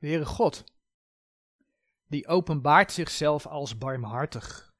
De 0.00 0.06
Heere 0.06 0.26
God, 0.26 0.64
die 2.06 2.26
openbaart 2.26 2.92
zichzelf 2.92 3.46
als 3.46 3.78
barmhartig. 3.78 4.74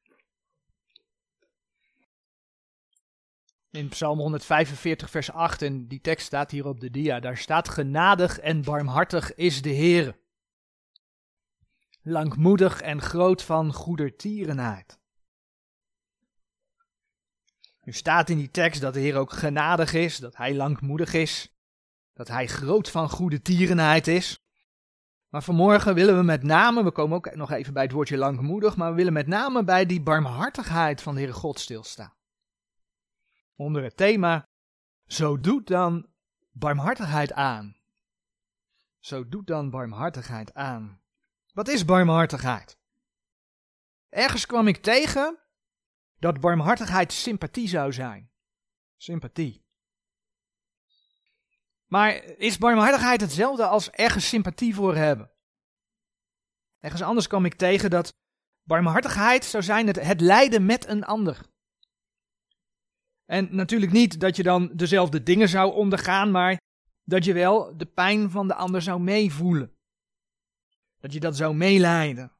In 3.70 3.88
Psalm 3.88 4.18
145, 4.18 5.10
vers 5.10 5.30
8, 5.30 5.62
en 5.62 5.88
die 5.88 6.00
tekst 6.00 6.26
staat 6.26 6.50
hier 6.50 6.66
op 6.66 6.80
de 6.80 6.90
dia, 6.90 7.20
daar 7.20 7.36
staat 7.36 7.68
genadig 7.68 8.38
en 8.38 8.62
barmhartig 8.62 9.34
is 9.34 9.62
de 9.62 9.74
Heere. 9.74 10.18
Langmoedig 12.02 12.80
en 12.80 13.02
groot 13.02 13.42
van 13.42 13.72
goedertierenheid. 13.72 14.98
Er 17.80 17.94
staat 17.94 18.28
in 18.28 18.38
die 18.38 18.50
tekst 18.50 18.80
dat 18.80 18.94
de 18.94 19.00
Heer 19.00 19.16
ook 19.16 19.32
genadig 19.32 19.92
is, 19.92 20.16
dat 20.16 20.36
Hij 20.36 20.54
langmoedig 20.54 21.12
is, 21.12 21.54
dat 22.12 22.28
Hij 22.28 22.46
groot 22.46 22.90
van 22.90 23.10
goede 23.10 23.42
tierenheid 23.42 24.06
is. 24.06 24.44
Maar 25.30 25.42
vanmorgen 25.42 25.94
willen 25.94 26.16
we 26.16 26.22
met 26.22 26.42
name, 26.42 26.84
we 26.84 26.90
komen 26.90 27.16
ook 27.16 27.34
nog 27.34 27.50
even 27.50 27.72
bij 27.72 27.82
het 27.82 27.92
woordje 27.92 28.16
langmoedig, 28.16 28.76
maar 28.76 28.90
we 28.90 28.96
willen 28.96 29.12
met 29.12 29.26
name 29.26 29.64
bij 29.64 29.86
die 29.86 30.02
barmhartigheid 30.02 31.02
van 31.02 31.14
de 31.14 31.20
Heere 31.20 31.34
God 31.34 31.58
stilstaan. 31.58 32.14
Onder 33.54 33.82
het 33.82 33.96
thema, 33.96 34.44
zo 35.06 35.40
doet 35.40 35.66
dan 35.66 36.08
barmhartigheid 36.50 37.32
aan. 37.32 37.76
Zo 38.98 39.28
doet 39.28 39.46
dan 39.46 39.70
barmhartigheid 39.70 40.54
aan. 40.54 41.00
Wat 41.52 41.68
is 41.68 41.84
barmhartigheid? 41.84 42.78
Ergens 44.08 44.46
kwam 44.46 44.66
ik 44.66 44.76
tegen 44.76 45.38
dat 46.18 46.40
barmhartigheid 46.40 47.12
sympathie 47.12 47.68
zou 47.68 47.92
zijn. 47.92 48.30
Sympathie. 48.96 49.64
Maar 51.90 52.14
is 52.24 52.58
barmhartigheid 52.58 53.20
hetzelfde 53.20 53.66
als 53.66 53.90
ergens 53.90 54.28
sympathie 54.28 54.74
voor 54.74 54.96
hebben? 54.96 55.30
Ergens 56.78 57.02
anders 57.02 57.26
kwam 57.26 57.44
ik 57.44 57.54
tegen 57.54 57.90
dat 57.90 58.12
barmhartigheid 58.62 59.44
zou 59.44 59.62
zijn 59.62 59.86
het, 59.86 60.02
het 60.02 60.20
lijden 60.20 60.66
met 60.66 60.86
een 60.86 61.04
ander. 61.04 61.40
En 63.24 63.54
natuurlijk 63.54 63.92
niet 63.92 64.20
dat 64.20 64.36
je 64.36 64.42
dan 64.42 64.70
dezelfde 64.74 65.22
dingen 65.22 65.48
zou 65.48 65.72
ondergaan, 65.72 66.30
maar 66.30 66.60
dat 67.02 67.24
je 67.24 67.32
wel 67.32 67.76
de 67.76 67.86
pijn 67.86 68.30
van 68.30 68.48
de 68.48 68.54
ander 68.54 68.82
zou 68.82 69.00
meevoelen. 69.00 69.76
Dat 70.98 71.12
je 71.12 71.20
dat 71.20 71.36
zou 71.36 71.54
meelijden. 71.54 72.32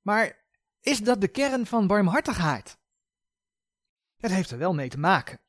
Maar 0.00 0.44
is 0.80 1.00
dat 1.00 1.20
de 1.20 1.28
kern 1.28 1.66
van 1.66 1.86
barmhartigheid? 1.86 2.78
Het 4.16 4.30
heeft 4.30 4.50
er 4.50 4.58
wel 4.58 4.74
mee 4.74 4.88
te 4.88 4.98
maken. 4.98 5.40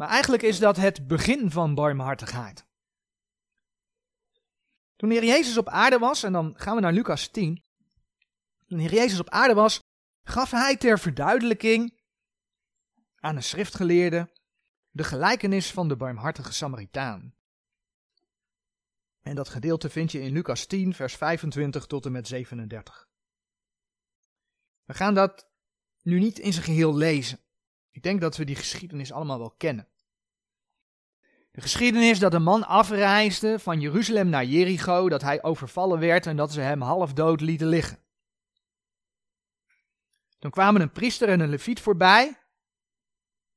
Maar 0.00 0.08
eigenlijk 0.08 0.42
is 0.42 0.58
dat 0.58 0.76
het 0.76 1.06
begin 1.06 1.50
van 1.50 1.74
barmhartigheid. 1.74 2.66
Toen 4.96 5.08
de 5.08 5.14
Heer 5.14 5.24
Jezus 5.24 5.56
op 5.56 5.68
aarde 5.68 5.98
was, 5.98 6.22
en 6.22 6.32
dan 6.32 6.54
gaan 6.56 6.74
we 6.74 6.80
naar 6.80 6.92
Lucas 6.92 7.28
10. 7.28 7.64
Toen 8.66 8.78
de 8.78 8.84
Heer 8.84 8.94
Jezus 8.94 9.20
op 9.20 9.28
aarde 9.28 9.54
was, 9.54 9.80
gaf 10.22 10.50
hij 10.50 10.76
ter 10.76 10.98
verduidelijking 10.98 12.00
aan 13.16 13.36
een 13.36 13.42
schriftgeleerde 13.42 14.30
de 14.90 15.04
gelijkenis 15.04 15.70
van 15.70 15.88
de 15.88 15.96
barmhartige 15.96 16.52
Samaritaan. 16.52 17.34
En 19.20 19.34
dat 19.34 19.48
gedeelte 19.48 19.90
vind 19.90 20.12
je 20.12 20.20
in 20.20 20.32
Lucas 20.32 20.66
10, 20.66 20.94
vers 20.94 21.16
25 21.16 21.86
tot 21.86 22.06
en 22.06 22.12
met 22.12 22.28
37. 22.28 23.08
We 24.84 24.94
gaan 24.94 25.14
dat 25.14 25.50
nu 26.02 26.18
niet 26.18 26.38
in 26.38 26.52
zijn 26.52 26.64
geheel 26.64 26.94
lezen. 26.96 27.40
Ik 27.90 28.02
denk 28.02 28.20
dat 28.20 28.36
we 28.36 28.44
die 28.44 28.56
geschiedenis 28.56 29.12
allemaal 29.12 29.38
wel 29.38 29.50
kennen. 29.50 29.89
De 31.50 31.60
geschiedenis 31.60 32.18
dat 32.18 32.34
een 32.34 32.42
man 32.42 32.66
afreisde 32.66 33.58
van 33.58 33.80
Jeruzalem 33.80 34.28
naar 34.28 34.44
Jericho, 34.44 35.08
dat 35.08 35.22
hij 35.22 35.42
overvallen 35.42 35.98
werd 35.98 36.26
en 36.26 36.36
dat 36.36 36.52
ze 36.52 36.60
hem 36.60 36.80
half 36.80 37.12
dood 37.12 37.40
lieten 37.40 37.66
liggen. 37.66 37.98
Toen 40.38 40.50
kwamen 40.50 40.80
een 40.80 40.92
priester 40.92 41.28
en 41.28 41.40
een 41.40 41.48
leviet 41.48 41.80
voorbij. 41.80 42.38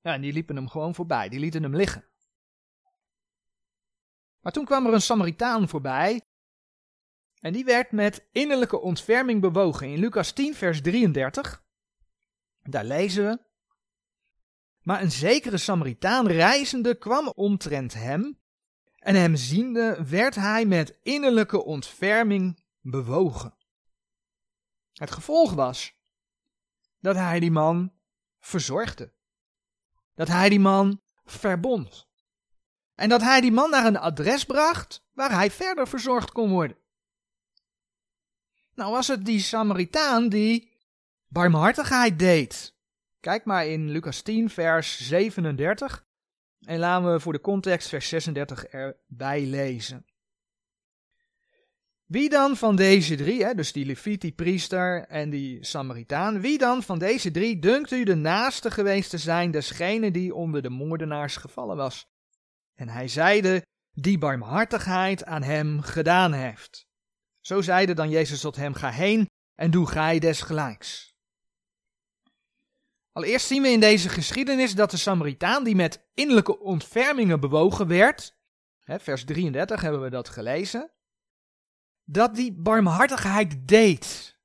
Ja, 0.02 0.14
en 0.14 0.22
die 0.22 0.34
liepen 0.34 0.56
hem 0.56 0.70
gewoon 0.70 0.96
voorbij, 0.96 1.30
die 1.30 1.40
lieten 1.40 1.64
hem 1.64 1.76
liggen. 1.76 2.08
Maar 4.40 4.52
toen 4.52 4.66
kwam 4.66 4.86
er 4.86 4.94
een 4.94 5.02
Samaritaan 5.02 5.70
voorbij. 5.70 6.22
En 7.40 7.54
die 7.54 7.66
werd 7.66 7.92
met 7.92 8.28
innerlijke 8.32 8.80
ontferming 8.80 9.42
bewogen. 9.42 9.88
In 9.88 10.00
Lucas 10.00 10.32
10, 10.32 10.56
vers 10.56 10.82
33. 10.82 11.64
Daar 12.62 12.86
lezen 12.86 13.26
we. 13.26 13.53
Maar 14.84 15.02
een 15.02 15.12
zekere 15.12 15.58
Samaritaan 15.58 16.28
reizende 16.28 16.96
kwam 16.96 17.28
omtrent 17.28 17.94
hem. 17.94 18.42
En 18.96 19.16
hem 19.16 19.36
ziende 19.36 20.06
werd 20.08 20.36
hij 20.36 20.66
met 20.66 20.98
innerlijke 21.02 21.64
ontferming 21.64 22.64
bewogen. 22.82 23.58
Het 24.94 25.12
gevolg 25.12 25.54
was 25.54 25.96
dat 27.00 27.16
hij 27.16 27.40
die 27.40 27.52
man 27.52 27.94
verzorgde. 28.40 29.14
Dat 30.14 30.28
hij 30.28 30.50
die 30.50 30.60
man 30.60 31.02
verbond. 31.26 32.08
En 32.96 33.10
dat 33.10 33.22
hij 33.22 33.42
die 33.42 33.52
man 33.52 33.70
naar 33.70 33.86
een 33.86 33.98
adres 33.98 34.46
bracht 34.46 35.06
waar 35.12 35.32
hij 35.32 35.52
verder 35.52 35.88
verzorgd 35.88 36.32
kon 36.32 36.50
worden. 36.50 36.78
Nou 38.76 38.92
was 38.92 39.08
het 39.08 39.26
die 39.26 39.40
Samaritaan 39.40 40.30
die 40.30 40.72
barmhartigheid 41.28 42.20
deed. 42.20 42.76
Kijk 43.24 43.46
maar 43.46 43.68
in 43.68 43.90
Lucas 43.90 44.22
10, 44.22 44.50
vers 44.50 45.08
37. 45.08 46.06
En 46.60 46.80
laten 46.80 47.14
we 47.14 47.20
voor 47.20 47.34
de 47.34 47.42
context 47.42 47.90
vers 47.90 48.10
36 48.10 48.66
erbij 48.66 49.46
lezen. 49.46 50.06
Wie 52.06 52.30
dan 52.30 52.58
van 52.58 52.76
deze 52.76 53.16
drie, 53.16 53.44
hè, 53.44 53.54
dus 53.54 53.72
die 53.72 53.86
Leviet, 53.86 54.22
die 54.22 54.32
priester 54.32 55.06
en 55.08 55.30
die 55.30 55.66
Samaritaan, 55.66 56.42
wie 56.42 56.58
dan 56.58 56.84
van 56.84 57.00
deze 57.00 57.32
drie 57.32 57.60
dunkt 57.60 57.92
u 57.92 58.04
de 58.04 58.16
naaste 58.16 58.72
geweest 58.72 59.10
te 59.10 59.18
zijn 59.18 59.52
desgene 59.52 60.12
die 60.12 60.36
onder 60.36 60.62
de 60.62 60.70
moordenaars 60.70 61.36
gevallen 61.36 61.78
was? 61.78 62.06
En 62.76 62.90
hij 62.90 63.08
zeide, 63.08 63.66
die 63.92 64.18
barmhartigheid 64.18 65.26
aan 65.26 65.44
hem 65.44 65.82
gedaan 65.82 66.34
heeft. 66.34 66.86
Zo 67.42 67.62
zeide 67.62 67.94
dan 67.94 68.10
Jezus 68.10 68.42
tot 68.42 68.56
hem, 68.56 68.74
ga 68.74 68.90
heen 68.90 69.30
en 69.56 69.72
doe 69.72 69.88
gij 69.88 70.20
desgelijks. 70.20 71.13
Allereerst 73.14 73.48
zien 73.48 73.62
we 73.62 73.68
in 73.68 73.80
deze 73.80 74.10
geschiedenis 74.10 74.76
dat 74.76 74.92
de 74.92 74.98
Samaritaan 74.98 75.64
die 75.64 75.76
met 75.76 76.10
innerlijke 76.14 76.60
ontfermingen 76.60 77.40
bewogen 77.40 77.88
werd, 77.88 78.36
hè, 78.84 79.00
vers 79.00 79.26
33 79.26 79.82
hebben 79.82 80.02
we 80.02 80.10
dat 80.10 80.30
gelezen, 80.30 80.92
dat 82.04 82.36
die 82.36 82.54
barmhartigheid 82.54 83.68
deed. 83.68 84.38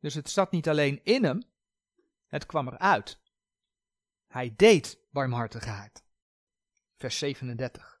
Dus 0.00 0.14
het 0.14 0.30
zat 0.30 0.50
niet 0.50 0.68
alleen 0.68 1.00
in 1.02 1.24
hem, 1.24 1.42
het 2.26 2.46
kwam 2.46 2.68
eruit. 2.68 3.20
Hij 4.26 4.54
deed 4.56 4.98
barmhartigheid. 5.10 6.02
Vers 6.96 7.18
37. 7.18 8.00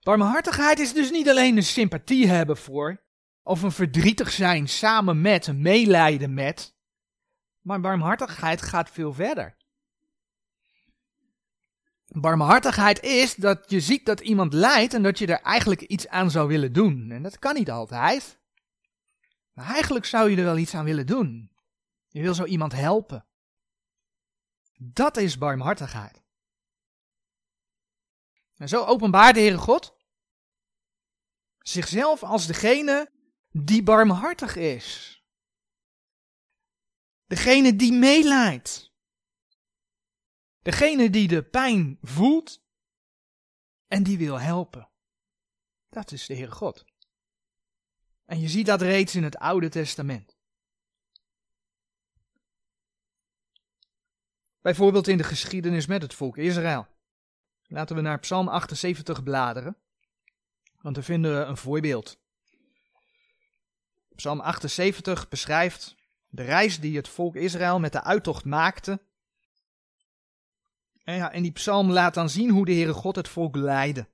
Barmhartigheid 0.00 0.78
is 0.78 0.92
dus 0.92 1.10
niet 1.10 1.28
alleen 1.28 1.56
een 1.56 1.62
sympathie 1.62 2.26
hebben 2.26 2.56
voor, 2.56 3.02
of 3.42 3.62
een 3.62 3.72
verdrietig 3.72 4.30
zijn 4.30 4.68
samen 4.68 5.20
met, 5.20 5.46
een 5.46 5.62
meelijden 5.62 6.34
met, 6.34 6.76
maar 7.68 7.80
barmhartigheid 7.80 8.62
gaat 8.62 8.90
veel 8.90 9.12
verder. 9.12 9.56
Barmhartigheid 12.06 13.02
is 13.02 13.34
dat 13.34 13.70
je 13.70 13.80
ziet 13.80 14.06
dat 14.06 14.20
iemand 14.20 14.52
lijdt 14.52 14.94
en 14.94 15.02
dat 15.02 15.18
je 15.18 15.26
er 15.26 15.40
eigenlijk 15.40 15.80
iets 15.80 16.08
aan 16.08 16.30
zou 16.30 16.48
willen 16.48 16.72
doen. 16.72 17.10
En 17.10 17.22
dat 17.22 17.38
kan 17.38 17.54
niet 17.54 17.70
altijd. 17.70 18.38
Maar 19.52 19.66
eigenlijk 19.66 20.04
zou 20.04 20.30
je 20.30 20.36
er 20.36 20.44
wel 20.44 20.56
iets 20.56 20.74
aan 20.74 20.84
willen 20.84 21.06
doen. 21.06 21.50
Je 22.08 22.22
wil 22.22 22.34
zo 22.34 22.44
iemand 22.44 22.72
helpen. 22.72 23.26
Dat 24.78 25.16
is 25.16 25.38
barmhartigheid. 25.38 26.22
En 28.56 28.68
zo 28.68 28.84
openbaart 28.84 29.34
de 29.34 29.40
Heere 29.40 29.58
God 29.58 29.96
zichzelf 31.58 32.22
als 32.22 32.46
degene 32.46 33.10
die 33.50 33.82
barmhartig 33.82 34.56
is. 34.56 35.17
Degene 37.28 37.76
die 37.76 37.92
meeleidt. 37.92 38.92
Degene 40.62 41.10
die 41.10 41.28
de 41.28 41.42
pijn 41.42 41.98
voelt 42.02 42.62
en 43.86 44.02
die 44.02 44.18
wil 44.18 44.40
helpen. 44.40 44.88
Dat 45.88 46.12
is 46.12 46.26
de 46.26 46.34
Heere 46.34 46.50
God. 46.50 46.84
En 48.24 48.40
je 48.40 48.48
ziet 48.48 48.66
dat 48.66 48.82
reeds 48.82 49.14
in 49.14 49.22
het 49.22 49.36
Oude 49.36 49.68
Testament. 49.68 50.36
Bijvoorbeeld 54.60 55.08
in 55.08 55.16
de 55.16 55.24
geschiedenis 55.24 55.86
met 55.86 56.02
het 56.02 56.14
volk 56.14 56.36
Israël. 56.36 56.86
Laten 57.66 57.96
we 57.96 58.02
naar 58.02 58.18
Psalm 58.18 58.48
78 58.48 59.22
bladeren, 59.22 59.76
want 60.80 60.94
daar 60.94 61.04
vinden 61.04 61.38
we 61.38 61.44
een 61.44 61.56
voorbeeld. 61.56 62.18
Psalm 64.14 64.40
78 64.40 65.28
beschrijft 65.28 65.97
de 66.28 66.42
reis 66.42 66.80
die 66.80 66.96
het 66.96 67.08
volk 67.08 67.34
Israël 67.34 67.80
met 67.80 67.92
de 67.92 68.02
uittocht 68.02 68.44
maakte. 68.44 69.00
En, 71.04 71.14
ja, 71.14 71.32
en 71.32 71.42
die 71.42 71.52
psalm 71.52 71.90
laat 71.90 72.14
dan 72.14 72.30
zien 72.30 72.50
hoe 72.50 72.64
de 72.64 72.72
Heere 72.72 72.92
God 72.92 73.16
het 73.16 73.28
volk 73.28 73.56
leidde. 73.56 74.08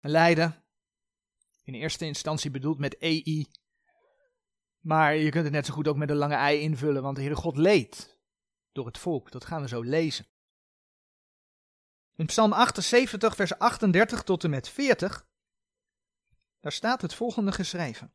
Leiden, 0.00 0.64
in 1.62 1.74
eerste 1.74 2.04
instantie 2.04 2.50
bedoeld 2.50 2.78
met 2.78 2.98
EI. 2.98 3.46
Maar 4.80 5.16
je 5.16 5.30
kunt 5.30 5.44
het 5.44 5.52
net 5.52 5.66
zo 5.66 5.72
goed 5.72 5.88
ook 5.88 5.96
met 5.96 6.10
een 6.10 6.16
lange 6.16 6.34
ei 6.34 6.60
invullen, 6.60 7.02
want 7.02 7.16
de 7.16 7.22
Heere 7.22 7.36
God 7.36 7.56
leed 7.56 8.18
door 8.72 8.86
het 8.86 8.98
volk. 8.98 9.30
Dat 9.30 9.44
gaan 9.44 9.60
we 9.60 9.68
zo 9.68 9.80
lezen. 9.80 10.26
In 12.16 12.26
Psalm 12.26 12.52
78, 12.52 13.34
vers 13.34 13.58
38 13.58 14.22
tot 14.22 14.44
en 14.44 14.50
met 14.50 14.68
40 14.68 15.26
daar 16.64 16.72
staat 16.72 17.02
het 17.02 17.14
volgende 17.14 17.52
geschreven. 17.52 18.12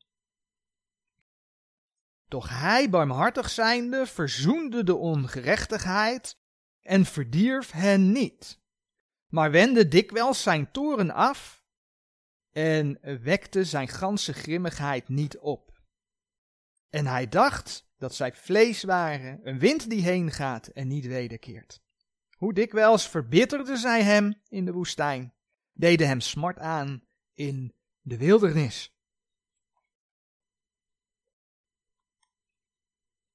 Doch 2.28 2.50
hij, 2.50 2.90
barmhartig 2.90 3.50
zijnde, 3.50 4.06
verzoende 4.06 4.84
de 4.84 4.96
ongerechtigheid 4.96 6.38
en 6.81 7.06
verdierf 7.06 7.72
hen 7.72 8.12
niet, 8.12 8.62
maar 9.28 9.51
wendde 9.51 9.88
dikwijls 9.88 10.42
zijn 10.42 10.72
toren 10.72 11.12
af 11.12 11.63
en 12.51 13.00
wekte 13.22 13.66
zijn 13.66 13.88
ganse 13.88 14.34
grimmigheid 14.34 15.10
niet 15.10 15.38
op. 15.38 15.81
En 16.90 17.06
hij 17.06 17.28
dacht 17.28 17.90
dat 17.98 18.16
zij 18.16 18.34
vlees 18.34 18.84
waren, 18.84 19.40
een 19.44 19.60
wind 19.60 19.90
die 19.90 20.02
heen 20.02 20.31
gaat 20.31 20.68
en 20.68 20.88
niet 20.88 21.06
wederkeert. 21.06 21.81
Hoe 22.38 22.54
dikwijls 22.54 23.07
verbitterden 23.07 23.78
zij 23.78 24.04
hem 24.04 24.42
in 24.48 24.66
de 24.66 24.72
woestijn, 24.72 25.34
deden 25.74 26.07
hem 26.07 26.22
smart 26.22 26.60
aan 26.60 27.04
in 27.34 27.78
de 28.09 28.17
wildernis. 28.17 28.94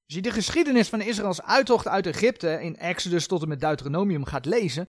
Als 0.05 0.15
je 0.15 0.21
de 0.21 0.31
geschiedenis 0.31 0.89
van 0.89 1.01
Israëls 1.01 1.41
uittocht 1.41 1.87
uit 1.87 2.05
Egypte 2.05 2.61
in 2.61 2.77
Exodus 2.77 3.27
tot 3.27 3.41
en 3.41 3.47
met 3.47 3.59
Deuteronomium 3.59 4.25
gaat 4.25 4.45
lezen, 4.45 4.89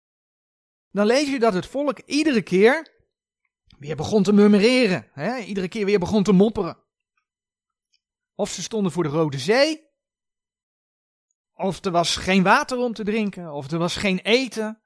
dan 0.91 1.05
lees 1.05 1.29
je 1.29 1.39
dat 1.39 1.53
het 1.53 1.65
volk 1.65 1.99
iedere 1.99 2.41
keer 2.41 2.99
weer 3.79 3.95
begon 3.95 4.23
te 4.23 4.33
murmureren, 4.33 5.09
hè? 5.13 5.37
iedere 5.37 5.67
keer 5.67 5.85
weer 5.85 5.99
begon 5.99 6.23
te 6.23 6.31
mopperen. 6.31 6.77
Of 8.35 8.49
ze 8.49 8.61
stonden 8.61 8.91
voor 8.91 9.03
de 9.03 9.09
Rode 9.09 9.39
Zee, 9.39 9.89
of 11.53 11.85
er 11.85 11.91
was 11.91 12.15
geen 12.15 12.43
water 12.43 12.77
om 12.77 12.93
te 12.93 13.03
drinken, 13.03 13.53
of 13.53 13.71
er 13.71 13.77
was 13.77 13.95
geen 13.95 14.19
eten. 14.19 14.81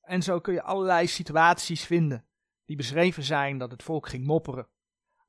En 0.00 0.22
zo 0.22 0.40
kun 0.40 0.52
je 0.52 0.62
allerlei 0.62 1.06
situaties 1.06 1.84
vinden 1.84 2.29
die 2.70 2.78
beschreven 2.78 3.22
zijn 3.22 3.58
dat 3.58 3.70
het 3.70 3.82
volk 3.82 4.08
ging 4.08 4.26
mopperen. 4.26 4.68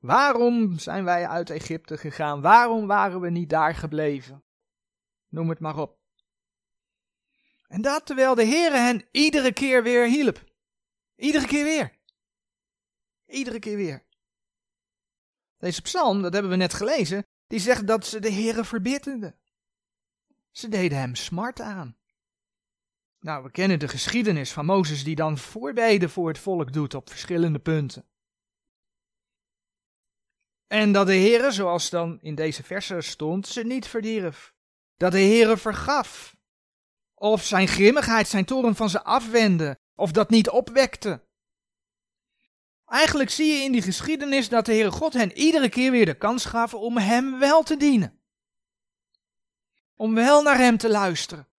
Waarom 0.00 0.78
zijn 0.78 1.04
wij 1.04 1.28
uit 1.28 1.50
Egypte 1.50 1.96
gegaan? 1.96 2.40
Waarom 2.40 2.86
waren 2.86 3.20
we 3.20 3.30
niet 3.30 3.50
daar 3.50 3.74
gebleven? 3.74 4.44
Noem 5.28 5.48
het 5.48 5.58
maar 5.58 5.78
op. 5.78 5.98
En 7.66 7.82
dat 7.82 8.06
terwijl 8.06 8.34
de 8.34 8.44
Heere 8.44 8.76
hen 8.76 9.08
iedere 9.10 9.52
keer 9.52 9.82
weer 9.82 10.06
hielp. 10.06 10.44
Iedere 11.16 11.46
keer 11.46 11.64
weer. 11.64 11.98
Iedere 13.26 13.58
keer 13.58 13.76
weer. 13.76 14.06
Deze 15.58 15.82
psalm, 15.82 16.22
dat 16.22 16.32
hebben 16.32 16.50
we 16.50 16.56
net 16.56 16.74
gelezen, 16.74 17.26
die 17.46 17.60
zegt 17.60 17.86
dat 17.86 18.06
ze 18.06 18.20
de 18.20 18.32
Heere 18.32 18.64
verbitterden. 18.64 19.38
Ze 20.50 20.68
deden 20.68 20.98
hem 20.98 21.14
smart 21.14 21.60
aan. 21.60 21.96
Nou, 23.22 23.42
we 23.42 23.50
kennen 23.50 23.78
de 23.78 23.88
geschiedenis 23.88 24.52
van 24.52 24.64
Mozes 24.64 25.04
die 25.04 25.14
dan 25.14 25.38
voorbeden 25.38 26.10
voor 26.10 26.28
het 26.28 26.38
volk 26.38 26.72
doet 26.72 26.94
op 26.94 27.08
verschillende 27.08 27.58
punten. 27.58 28.06
En 30.66 30.92
dat 30.92 31.06
de 31.06 31.14
Heere, 31.14 31.50
zoals 31.50 31.90
dan 31.90 32.18
in 32.20 32.34
deze 32.34 32.62
versen 32.62 33.04
stond, 33.04 33.46
ze 33.46 33.62
niet 33.62 33.86
verdierf. 33.86 34.54
Dat 34.96 35.12
de 35.12 35.18
Heere 35.20 35.56
vergaf. 35.56 36.36
Of 37.14 37.44
zijn 37.44 37.68
grimmigheid, 37.68 38.28
zijn 38.28 38.44
toren 38.44 38.74
van 38.74 38.90
ze 38.90 39.02
afwendde. 39.02 39.78
Of 39.94 40.12
dat 40.12 40.30
niet 40.30 40.48
opwekte. 40.48 41.26
Eigenlijk 42.86 43.30
zie 43.30 43.46
je 43.46 43.64
in 43.64 43.72
die 43.72 43.82
geschiedenis 43.82 44.48
dat 44.48 44.66
de 44.66 44.72
Heere 44.72 44.90
God 44.90 45.12
hen 45.12 45.32
iedere 45.32 45.68
keer 45.68 45.90
weer 45.90 46.06
de 46.06 46.14
kans 46.14 46.44
gaf 46.44 46.74
om 46.74 46.98
hem 46.98 47.38
wel 47.38 47.62
te 47.62 47.76
dienen. 47.76 48.20
Om 49.94 50.14
wel 50.14 50.42
naar 50.42 50.58
hem 50.58 50.76
te 50.76 50.90
luisteren. 50.90 51.51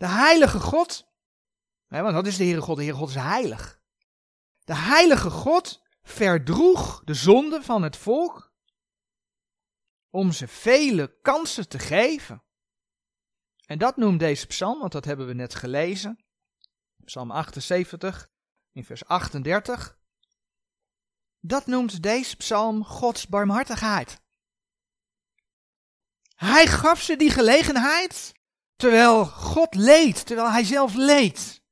De 0.00 0.08
heilige 0.08 0.60
God, 0.60 1.06
hè, 1.86 2.02
want 2.02 2.14
dat 2.14 2.26
is 2.26 2.36
de 2.36 2.44
Heere 2.44 2.60
God, 2.60 2.76
de 2.76 2.82
Heere 2.82 2.96
God 2.96 3.08
is 3.08 3.14
heilig. 3.14 3.80
De 4.64 4.74
heilige 4.74 5.30
God 5.30 5.82
verdroeg 6.02 7.04
de 7.04 7.14
zonde 7.14 7.62
van 7.62 7.82
het 7.82 7.96
volk 7.96 8.52
om 10.10 10.32
ze 10.32 10.48
vele 10.48 11.20
kansen 11.22 11.68
te 11.68 11.78
geven. 11.78 12.42
En 13.66 13.78
dat 13.78 13.96
noemt 13.96 14.18
deze 14.18 14.46
psalm, 14.46 14.78
want 14.78 14.92
dat 14.92 15.04
hebben 15.04 15.26
we 15.26 15.32
net 15.32 15.54
gelezen. 15.54 16.24
Psalm 17.04 17.30
78, 17.30 18.28
in 18.72 18.84
vers 18.84 19.04
38. 19.04 19.98
Dat 21.40 21.66
noemt 21.66 22.02
deze 22.02 22.36
psalm 22.36 22.84
Gods 22.84 23.26
barmhartigheid. 23.26 24.20
Hij 26.34 26.66
gaf 26.66 27.02
ze 27.02 27.16
die 27.16 27.30
gelegenheid 27.30 28.38
terwijl 28.80 29.24
God 29.24 29.74
leed, 29.74 30.26
terwijl 30.26 30.50
hij 30.50 30.64
zelf 30.64 30.94
leed. 30.94 31.62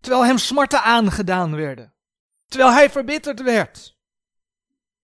Terwijl 0.00 0.24
hem 0.24 0.38
smarten 0.38 0.82
aangedaan 0.82 1.56
werden 1.56 1.94
terwijl 2.50 2.72
hij 2.72 2.90
verbitterd 2.90 3.42
werd. 3.42 3.98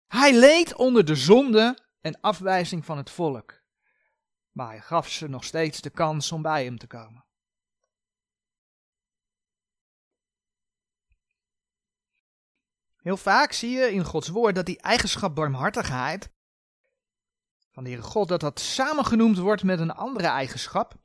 Hij 0.08 0.34
leed 0.40 0.76
onder 0.76 1.06
de 1.06 1.16
zonde 1.16 1.78
en 2.02 2.20
afwijzing 2.22 2.86
van 2.86 2.98
het 2.98 3.10
volk, 3.10 3.62
maar 4.52 4.68
hij 4.68 4.82
gaf 4.82 5.10
ze 5.10 5.30
nog 5.30 5.44
steeds 5.44 5.82
de 5.82 5.90
kans 5.90 6.32
om 6.32 6.42
bij 6.42 6.64
hem 6.64 6.78
te 6.78 6.88
komen. 6.88 7.26
Heel 12.96 13.18
vaak 13.18 13.52
zie 13.52 13.70
je 13.70 13.92
in 13.92 14.04
Gods 14.04 14.28
woord 14.28 14.56
dat 14.56 14.66
die 14.66 14.82
eigenschap 14.82 15.36
barmhartigheid 15.36 16.30
van 17.74 17.84
de 17.84 17.90
Heere 17.90 18.06
God, 18.06 18.28
dat 18.28 18.40
dat 18.40 18.60
samengenoemd 18.60 19.38
wordt 19.38 19.64
met 19.64 19.80
een 19.80 19.92
andere 19.92 20.28
eigenschap. 20.28 20.96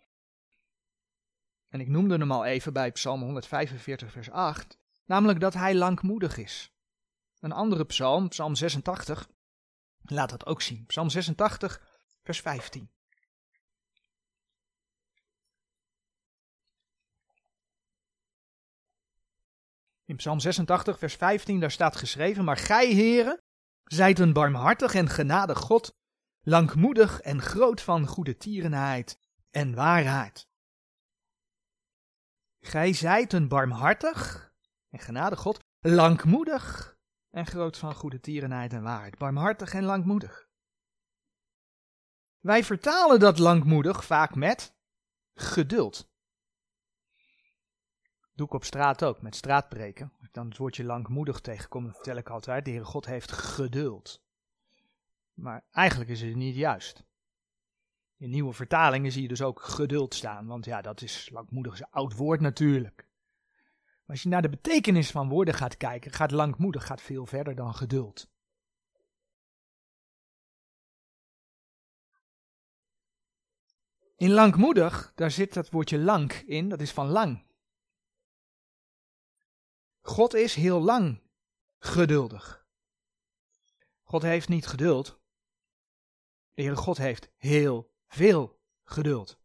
En 1.69 1.81
ik 1.81 1.89
noemde 1.89 2.17
hem 2.17 2.33
al 2.33 2.45
even 2.45 2.73
bij 2.73 2.93
Psalm 2.93 3.23
145, 3.23 4.13
vers 4.13 4.31
8 4.31 4.79
namelijk 5.05 5.41
dat 5.41 5.55
hij 5.55 5.75
langmoedig 5.75 6.37
is. 6.37 6.73
Een 7.41 7.53
andere 7.53 7.85
psalm, 7.85 8.29
psalm 8.29 8.55
86, 8.55 9.29
laat 10.03 10.31
dat 10.31 10.47
ook 10.47 10.63
zien. 10.63 10.87
Psalm 10.87 11.11
86, 11.11 12.01
vers 12.23 12.41
15. 12.41 12.91
In 20.05 20.17
Psalm 20.17 20.41
86, 20.41 20.99
vers 20.99 21.15
15, 21.15 21.61
daar 21.61 21.71
staat 21.71 21.97
geschreven: 21.97 22.45
Maar 22.45 22.57
gij, 22.57 22.87
heren, 22.87 23.43
zijt 23.85 24.19
een 24.19 24.33
barmhartig 24.33 24.95
en 24.95 25.09
genadig 25.09 25.59
God, 25.59 25.98
langmoedig 26.49 27.21
en 27.21 27.43
groot 27.43 27.81
van 27.81 28.07
goede 28.07 28.37
tierenheid 28.37 29.19
en 29.51 29.75
waarheid. 29.75 30.49
Gij 32.61 32.93
zijt 32.93 33.33
een 33.33 33.49
barmhartig 33.49 34.53
en 34.91 34.99
genade 34.99 35.37
God, 35.37 35.59
langmoedig 35.81 36.97
en 37.31 37.47
groot 37.47 37.79
van 37.79 37.95
goede 37.95 38.21
tierenheid 38.21 38.73
en 38.73 38.83
waarheid, 38.83 39.19
barmhartig 39.19 39.75
en 39.75 39.85
langmoedig. 39.85 40.49
Wij 42.39 42.65
vertalen 42.65 43.21
dat 43.21 43.39
langmoedig 43.39 44.05
vaak 44.05 44.35
met 44.35 44.77
geduld. 45.35 46.11
Doe 48.33 48.47
ik 48.47 48.53
op 48.53 48.65
straat 48.65 49.05
ook, 49.05 49.23
met 49.23 49.37
straatbreken. 49.37 50.13
Als 50.19 50.27
ik 50.27 50.33
dan 50.33 50.49
het 50.49 50.57
woordje 50.57 50.85
langmoedig 50.85 51.41
tegenkom, 51.41 51.85
dan 51.85 51.93
vertel 51.93 52.17
ik 52.17 52.31
altijd, 52.31 52.65
de 52.65 52.71
Heere 52.71 52.85
God 52.85 53.07
heeft 53.07 53.33
geduld. 53.33 54.27
Maar 55.41 55.65
eigenlijk 55.71 56.11
is 56.11 56.21
het 56.21 56.35
niet 56.35 56.55
juist. 56.55 57.05
In 58.17 58.31
nieuwe 58.31 58.53
vertalingen 58.53 59.13
zie 59.13 59.23
je 59.23 59.29
dus 59.29 59.43
ook 59.43 59.63
geduld 59.63 60.15
staan, 60.15 60.47
want 60.47 60.65
ja, 60.65 60.83
dat 60.83 61.03
is 61.03 61.31
langmoedig, 61.33 61.73
is 61.73 61.81
een 61.81 61.91
oud 61.91 62.17
woord 62.17 62.41
natuurlijk 62.41 63.09
als 64.09 64.23
je 64.23 64.29
naar 64.29 64.43
de 64.43 64.49
betekenis 64.49 65.11
van 65.11 65.29
woorden 65.29 65.55
gaat 65.55 65.77
kijken, 65.77 66.13
gaat 66.13 66.31
langmoedig 66.31 66.87
gaat 66.87 67.01
veel 67.01 67.27
verder 67.27 67.55
dan 67.55 67.75
geduld. 67.75 68.31
In 74.17 74.31
langmoedig, 74.31 75.13
daar 75.15 75.31
zit 75.31 75.55
dat 75.55 75.71
woordje 75.71 75.99
lang 75.99 76.33
in, 76.33 76.69
dat 76.69 76.81
is 76.81 76.93
van 76.93 77.09
lang. 77.09 77.47
God 80.01 80.35
is 80.35 80.55
heel 80.55 80.81
lang 80.81 81.23
geduldig. 81.79 82.67
God 84.03 84.23
heeft 84.23 84.49
niet 84.49 84.67
geduld. 84.67 85.21
De 86.59 86.65
Heere 86.65 86.79
God 86.79 86.97
heeft 86.97 87.31
heel 87.37 87.95
veel 88.07 88.61
geduld. 88.85 89.41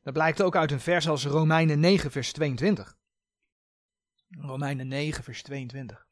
Dat 0.00 0.12
blijkt 0.12 0.42
ook 0.42 0.56
uit 0.56 0.70
een 0.70 0.80
vers 0.80 1.08
als 1.08 1.24
Romeinen 1.24 1.80
9, 1.80 2.10
vers 2.10 2.32
22. 2.32 2.98
Romeinen 4.28 4.88
9, 4.88 5.24
vers 5.24 5.42
22. 5.42 6.08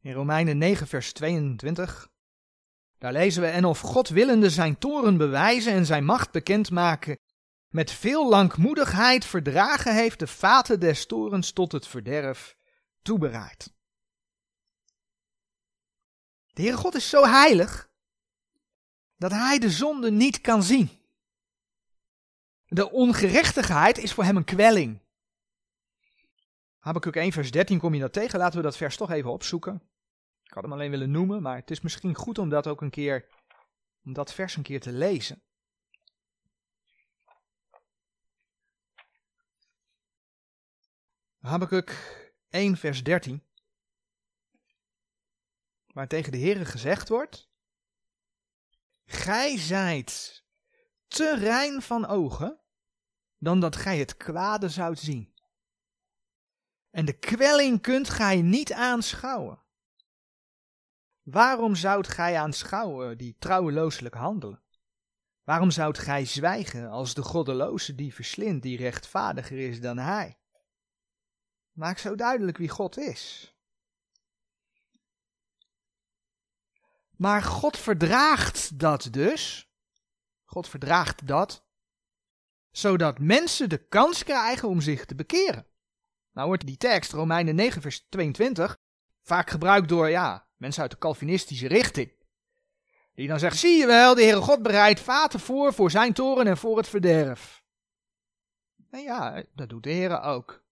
In 0.00 0.12
Romeinen 0.12 0.58
9, 0.58 0.86
vers 0.86 1.12
22. 1.12 2.13
Daar 3.04 3.12
lezen 3.12 3.42
we: 3.42 3.48
En 3.48 3.64
of 3.64 3.80
God 3.80 4.08
willende 4.08 4.50
zijn 4.50 4.78
toren 4.78 5.16
bewijzen 5.16 5.72
en 5.72 5.86
zijn 5.86 6.04
macht 6.04 6.30
bekendmaken, 6.30 7.18
met 7.68 7.90
veel 7.90 8.28
langmoedigheid 8.28 9.24
verdragen 9.24 9.94
heeft 9.94 10.18
de 10.18 10.26
vaten 10.26 10.80
des 10.80 11.06
torens 11.06 11.52
tot 11.52 11.72
het 11.72 11.86
verderf 11.86 12.56
toebereid. 13.02 13.72
De 16.52 16.62
Heere 16.62 16.76
God 16.76 16.94
is 16.94 17.08
zo 17.08 17.24
heilig 17.24 17.90
dat 19.16 19.30
hij 19.30 19.58
de 19.58 19.70
zonde 19.70 20.10
niet 20.10 20.40
kan 20.40 20.62
zien. 20.62 20.90
De 22.66 22.90
ongerechtigheid 22.90 23.98
is 23.98 24.12
voor 24.12 24.24
hem 24.24 24.36
een 24.36 24.44
kwelling. 24.44 25.00
Habakkuk 26.78 27.16
1 27.16 27.32
vers 27.32 27.50
13 27.50 27.78
kom 27.78 27.94
je 27.94 28.00
dat 28.00 28.12
tegen. 28.12 28.38
Laten 28.38 28.56
we 28.56 28.64
dat 28.64 28.76
vers 28.76 28.96
toch 28.96 29.10
even 29.10 29.30
opzoeken. 29.30 29.82
Ik 30.54 30.60
had 30.60 30.70
hem 30.70 30.78
alleen 30.78 30.90
willen 30.90 31.10
noemen, 31.10 31.42
maar 31.42 31.56
het 31.56 31.70
is 31.70 31.80
misschien 31.80 32.14
goed 32.14 32.38
om 32.38 32.48
dat 32.48 32.66
ook 32.66 32.80
een 32.80 32.90
keer, 32.90 33.28
om 34.04 34.12
dat 34.12 34.34
vers 34.34 34.56
een 34.56 34.62
keer 34.62 34.80
te 34.80 34.92
lezen. 34.92 35.42
Habakkuk 41.38 41.90
1 42.48 42.76
vers 42.76 43.02
13. 43.02 43.44
Waar 45.86 46.08
tegen 46.08 46.32
de 46.32 46.38
Heere 46.38 46.64
gezegd 46.64 47.08
wordt. 47.08 47.50
Gij 49.04 49.58
zijt 49.58 50.44
te 51.06 51.36
rein 51.36 51.82
van 51.82 52.06
ogen, 52.06 52.60
dan 53.38 53.60
dat 53.60 53.76
gij 53.76 53.98
het 53.98 54.16
kwade 54.16 54.68
zoudt 54.68 55.00
zien. 55.00 55.34
En 56.90 57.04
de 57.04 57.18
kwelling 57.18 57.80
kunt 57.80 58.08
gij 58.08 58.42
niet 58.42 58.72
aanschouwen. 58.72 59.63
Waarom 61.24 61.74
zoudt 61.74 62.08
gij 62.08 62.38
aanschouwen 62.38 63.18
die 63.18 63.36
trouwelooselijk 63.38 64.14
handelen? 64.14 64.62
Waarom 65.44 65.70
zoudt 65.70 65.98
gij 65.98 66.24
zwijgen 66.24 66.88
als 66.88 67.14
de 67.14 67.22
goddeloze 67.22 67.94
die 67.94 68.14
verslindt, 68.14 68.62
die 68.62 68.76
rechtvaardiger 68.76 69.58
is 69.58 69.80
dan 69.80 69.98
hij? 69.98 70.38
Maak 71.72 71.98
zo 71.98 72.14
duidelijk 72.14 72.56
wie 72.56 72.68
God 72.68 72.98
is. 72.98 73.54
Maar 77.16 77.42
God 77.42 77.78
verdraagt 77.78 78.78
dat 78.78 79.08
dus. 79.10 79.70
God 80.44 80.68
verdraagt 80.68 81.26
dat. 81.26 81.66
Zodat 82.70 83.18
mensen 83.18 83.68
de 83.68 83.86
kans 83.86 84.24
krijgen 84.24 84.68
om 84.68 84.80
zich 84.80 85.04
te 85.04 85.14
bekeren. 85.14 85.66
Nou 86.32 86.46
wordt 86.46 86.66
die 86.66 86.76
tekst, 86.76 87.12
Romeinen 87.12 87.54
9, 87.54 87.82
vers 87.82 88.06
22, 88.08 88.78
vaak 89.22 89.50
gebruikt 89.50 89.88
door 89.88 90.08
ja, 90.08 90.48
mensen 90.64 90.82
uit 90.82 90.90
de 90.90 90.98
Calvinistische 90.98 91.68
richting. 91.68 92.12
Die 93.14 93.28
dan 93.28 93.38
zeggen, 93.38 93.58
zie 93.58 93.78
je 93.78 93.86
wel, 93.86 94.14
de 94.14 94.22
Heere 94.22 94.40
God 94.40 94.62
bereidt 94.62 95.00
vaten 95.00 95.40
voor 95.40 95.74
voor 95.74 95.90
zijn 95.90 96.12
toren 96.12 96.46
en 96.46 96.56
voor 96.56 96.76
het 96.76 96.88
verderf. 96.88 97.64
En 98.90 99.00
ja, 99.02 99.44
dat 99.54 99.68
doet 99.68 99.82
de 99.82 99.92
Heere 99.92 100.20
ook. 100.20 100.64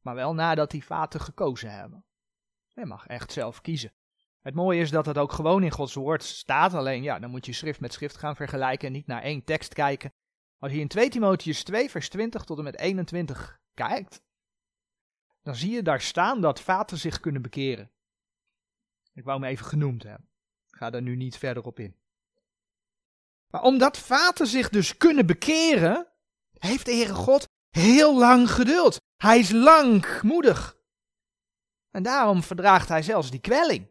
Maar 0.00 0.14
wel 0.14 0.34
nadat 0.34 0.70
die 0.70 0.84
vaten 0.84 1.20
gekozen 1.20 1.70
hebben. 1.72 2.04
Je 2.74 2.86
mag 2.86 3.06
echt 3.06 3.32
zelf 3.32 3.60
kiezen. 3.60 3.92
Het 4.40 4.54
mooie 4.54 4.80
is 4.80 4.90
dat 4.90 5.06
het 5.06 5.18
ook 5.18 5.32
gewoon 5.32 5.62
in 5.62 5.70
Gods 5.70 5.94
woord 5.94 6.22
staat. 6.22 6.74
Alleen 6.74 7.02
ja, 7.02 7.18
dan 7.18 7.30
moet 7.30 7.46
je 7.46 7.52
schrift 7.52 7.80
met 7.80 7.92
schrift 7.92 8.16
gaan 8.16 8.36
vergelijken 8.36 8.86
en 8.86 8.92
niet 8.92 9.06
naar 9.06 9.22
één 9.22 9.44
tekst 9.44 9.74
kijken. 9.74 10.12
Als 10.58 10.72
je 10.72 10.78
in 10.78 10.88
2 10.88 11.08
Timotheus 11.08 11.64
2 11.64 11.90
vers 11.90 12.08
20 12.08 12.44
tot 12.44 12.58
en 12.58 12.64
met 12.64 12.78
21 12.78 13.60
kijkt, 13.74 14.22
dan 15.42 15.54
zie 15.54 15.70
je 15.70 15.82
daar 15.82 16.00
staan 16.00 16.40
dat 16.40 16.60
vaten 16.60 16.98
zich 16.98 17.20
kunnen 17.20 17.42
bekeren. 17.42 17.91
Ik 19.14 19.24
wou 19.24 19.40
hem 19.40 19.50
even 19.50 19.66
genoemd 19.66 20.02
hebben. 20.02 20.28
Ik 20.68 20.76
ga 20.76 20.90
daar 20.90 21.02
nu 21.02 21.16
niet 21.16 21.36
verder 21.36 21.62
op 21.62 21.78
in. 21.78 21.96
Maar 23.50 23.62
omdat 23.62 23.98
vaten 23.98 24.46
zich 24.46 24.68
dus 24.68 24.96
kunnen 24.96 25.26
bekeren, 25.26 26.08
heeft 26.58 26.86
de 26.86 26.92
Heere 26.92 27.14
God 27.14 27.48
heel 27.70 28.18
lang 28.18 28.50
geduld. 28.50 29.00
Hij 29.16 29.38
is 29.38 29.50
langmoedig. 29.50 30.76
En 31.90 32.02
daarom 32.02 32.42
verdraagt 32.42 32.88
hij 32.88 33.02
zelfs 33.02 33.30
die 33.30 33.40
kwelling. 33.40 33.90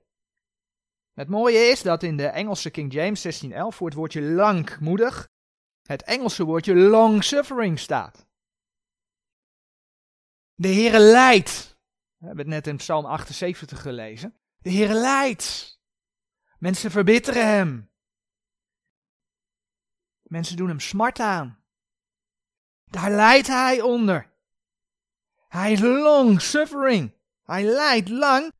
Het 1.13 1.29
mooie 1.29 1.57
is 1.57 1.81
dat 1.81 2.03
in 2.03 2.17
de 2.17 2.27
Engelse 2.27 2.69
King 2.69 2.93
James 2.93 3.21
1611 3.21 3.75
voor 3.75 3.87
het 3.87 3.95
woordje 3.95 4.21
langmoedig 4.21 5.29
het 5.91 6.03
Engelse 6.03 6.43
woordje 6.43 6.75
long 6.75 7.23
suffering 7.23 7.79
staat. 7.79 8.27
De 10.55 10.67
Heere 10.67 10.99
leidt. 10.99 11.77
We 12.17 12.25
hebben 12.25 12.45
het 12.45 12.53
net 12.53 12.67
in 12.67 12.77
Psalm 12.77 13.05
78 13.05 13.81
gelezen. 13.81 14.40
De 14.61 14.71
Heere 14.71 14.93
leidt. 14.93 15.79
Mensen 16.57 16.91
verbitteren 16.91 17.47
hem. 17.47 17.91
Mensen 20.21 20.57
doen 20.57 20.67
hem 20.67 20.79
smart 20.79 21.19
aan. 21.19 21.63
Daar 22.85 23.11
leidt 23.11 23.47
hij 23.47 23.81
onder. 23.81 24.31
Hij 25.47 25.71
is 25.71 25.79
long 25.79 26.41
suffering. 26.41 27.13
Hij 27.43 27.63
lijdt 27.63 28.09
lang 28.09 28.51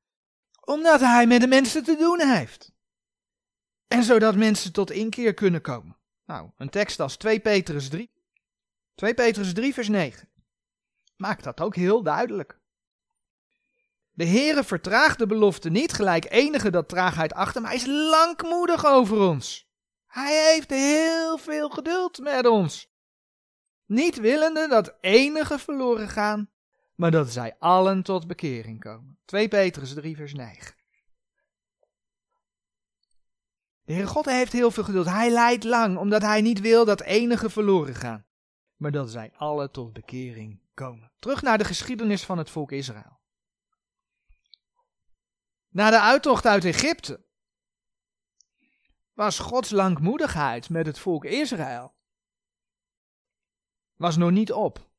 omdat 0.62 1.00
hij 1.00 1.27
met 1.27 1.41
de 1.41 1.48
mensen 1.48 1.84
te 1.84 1.96
doen 1.96 2.20
heeft. 2.20 2.72
En 3.88 4.03
zodat 4.03 4.36
mensen 4.36 4.74
tot 4.74 4.91
inkeer 4.91 5.34
kunnen 5.34 5.62
komen. 5.62 5.98
Nou, 6.25 6.51
een 6.58 6.70
tekst 6.70 7.00
als 7.00 7.17
2 7.17 7.39
Petrus 7.39 7.89
3. 7.89 8.12
2 8.96 9.13
Petrus 9.13 9.53
3 9.53 9.74
vers 9.74 9.88
9 9.88 10.29
maakt 11.15 11.43
dat 11.43 11.62
ook 11.62 11.75
heel 11.75 12.03
duidelijk. 12.03 12.60
De 14.13 14.25
Heere 14.25 14.63
vertraagt 14.63 15.19
de 15.19 15.25
belofte 15.25 15.69
niet, 15.69 15.93
gelijk 15.93 16.31
enige 16.31 16.69
dat 16.69 16.89
traagheid 16.89 17.33
achter, 17.33 17.61
maar 17.61 17.71
hij 17.71 17.79
is 17.79 17.87
langmoedig 17.87 18.85
over 18.85 19.19
ons. 19.19 19.69
Hij 20.07 20.51
heeft 20.53 20.69
heel 20.69 21.37
veel 21.37 21.69
geduld 21.69 22.19
met 22.19 22.45
ons. 22.45 22.89
Niet 23.85 24.19
willende 24.19 24.67
dat 24.67 24.97
enige 25.01 25.59
verloren 25.59 26.09
gaan, 26.09 26.49
maar 26.95 27.11
dat 27.11 27.31
zij 27.31 27.55
allen 27.59 28.03
tot 28.03 28.27
bekering 28.27 28.79
komen. 28.79 29.19
2 29.25 29.47
Petrus 29.47 29.93
3 29.93 30.15
vers 30.15 30.33
9. 30.33 30.75
De 33.83 33.93
Heere 33.93 34.07
God 34.07 34.25
heeft 34.25 34.51
heel 34.51 34.71
veel 34.71 34.83
geduld. 34.83 35.05
Hij 35.05 35.29
lijdt 35.29 35.63
lang, 35.63 35.97
omdat 35.97 36.21
hij 36.21 36.41
niet 36.41 36.59
wil 36.59 36.85
dat 36.85 37.01
enige 37.01 37.49
verloren 37.49 37.95
gaan, 37.95 38.25
maar 38.75 38.91
dat 38.91 39.11
zij 39.11 39.31
allen 39.35 39.71
tot 39.71 39.93
bekering 39.93 40.61
komen. 40.73 41.11
Terug 41.19 41.41
naar 41.41 41.57
de 41.57 41.63
geschiedenis 41.63 42.25
van 42.25 42.37
het 42.37 42.49
volk 42.49 42.71
Israël. 42.71 43.20
Na 45.71 45.89
de 45.89 45.99
uittocht 45.99 46.45
uit 46.45 46.65
Egypte 46.65 47.25
was 49.13 49.39
Gods 49.39 49.69
langmoedigheid 49.69 50.69
met 50.69 50.85
het 50.85 50.99
volk 50.99 51.25
Israël 51.25 51.93
was 53.95 54.17
nog 54.17 54.31
niet 54.31 54.51
op. 54.51 54.89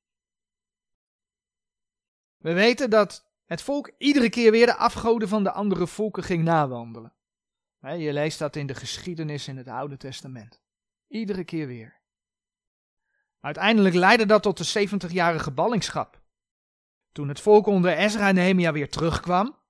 We 2.37 2.53
weten 2.53 2.91
dat 2.91 3.31
het 3.45 3.63
volk 3.63 3.93
iedere 3.99 4.31
keer 4.31 4.51
weer 4.51 4.67
de 4.67 4.77
afgoden 4.77 5.29
van 5.29 5.45
de 5.45 5.53
andere 5.53 5.87
volken 5.87 6.23
ging 6.23 6.45
nawandelen. 6.45 7.15
Je 7.81 8.13
leest 8.13 8.39
dat 8.39 8.57
in 8.57 8.67
de 8.67 8.75
geschiedenis 8.75 9.49
in 9.49 9.57
het 9.57 9.69
Oude 9.69 9.97
Testament. 9.97 10.61
Iedere 11.09 11.45
keer 11.45 11.67
weer. 11.67 12.01
Uiteindelijk 13.41 13.95
leidde 13.95 14.27
dat 14.27 14.43
tot 14.43 14.75
de 14.75 14.89
70-jarige 14.89 15.51
ballingschap. 15.51 16.21
Toen 17.13 17.29
het 17.29 17.41
volk 17.41 17.67
onder 17.67 17.97
Ezra 17.97 18.29
en 18.29 18.35
Nehemia 18.35 18.73
weer 18.73 18.91
terugkwam, 18.91 19.62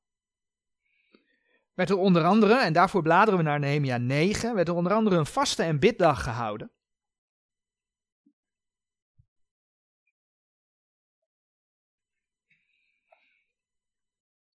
werd 1.75 1.91
er 1.91 1.97
onder 1.97 2.25
andere, 2.25 2.61
en 2.61 2.73
daarvoor 2.73 3.03
bladeren 3.03 3.39
we 3.39 3.45
naar 3.45 3.59
Nehemia 3.59 3.97
9, 3.97 4.55
werd 4.55 4.69
er 4.69 4.75
onder 4.75 4.93
andere 4.93 5.17
een 5.17 5.27
vaste 5.27 5.63
en 5.63 5.79
biddag 5.79 6.23
gehouden. 6.23 6.73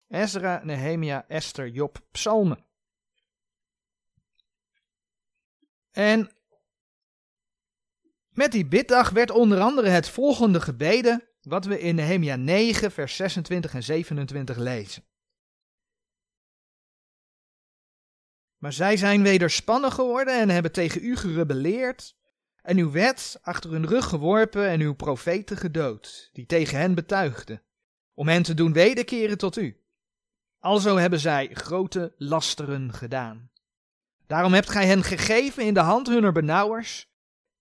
Ezra, 0.08 0.64
Nehemia, 0.64 1.28
Esther, 1.28 1.68
Job, 1.68 2.00
Psalmen. 2.12 2.66
En 5.92 6.32
met 8.30 8.52
die 8.52 8.68
biddag 8.68 9.10
werd 9.10 9.32
onder 9.32 9.60
andere 9.60 9.90
het 9.90 10.10
volgende 10.10 10.62
gebeden, 10.62 11.30
wat 11.42 11.66
we 11.66 11.80
in 11.80 11.96
Nehemia 11.96 12.36
9, 12.36 12.92
vers 12.92 13.16
26 13.16 13.74
en 13.74 13.84
27 13.84 14.58
lezen. 14.58 15.07
Maar 18.58 18.74
zij 18.74 18.98
zijn 18.98 19.24
wederspannen 19.24 19.92
geworden 19.92 20.40
en 20.40 20.50
hebben 20.50 20.72
tegen 20.72 21.04
u 21.04 21.16
gerebelleerd, 21.16 22.16
en 22.62 22.78
uw 22.78 22.92
wet 22.92 23.40
achter 23.42 23.72
hun 23.72 23.88
rug 23.88 24.06
geworpen 24.06 24.68
en 24.68 24.82
uw 24.82 24.94
profeten 24.94 25.58
gedood, 25.58 26.30
die 26.34 26.46
tegen 26.46 26.78
hen 26.78 26.96
betuigden, 26.96 27.62
om 28.14 28.28
hen 28.28 28.44
te 28.44 28.54
doen 28.54 28.74
wederkeren 28.74 29.38
tot 29.38 29.58
u. 29.58 29.82
Alzo 30.60 30.96
hebben 30.96 31.20
zij 31.20 31.50
grote 31.54 32.14
lasteren 32.18 32.94
gedaan. 32.94 33.52
Daarom 34.28 34.54
hebt 34.54 34.70
gij 34.70 34.86
hen 34.86 35.04
gegeven 35.04 35.64
in 35.64 35.74
de 35.74 35.80
hand 35.80 36.08
hunner 36.08 36.32
benauwers, 36.32 37.10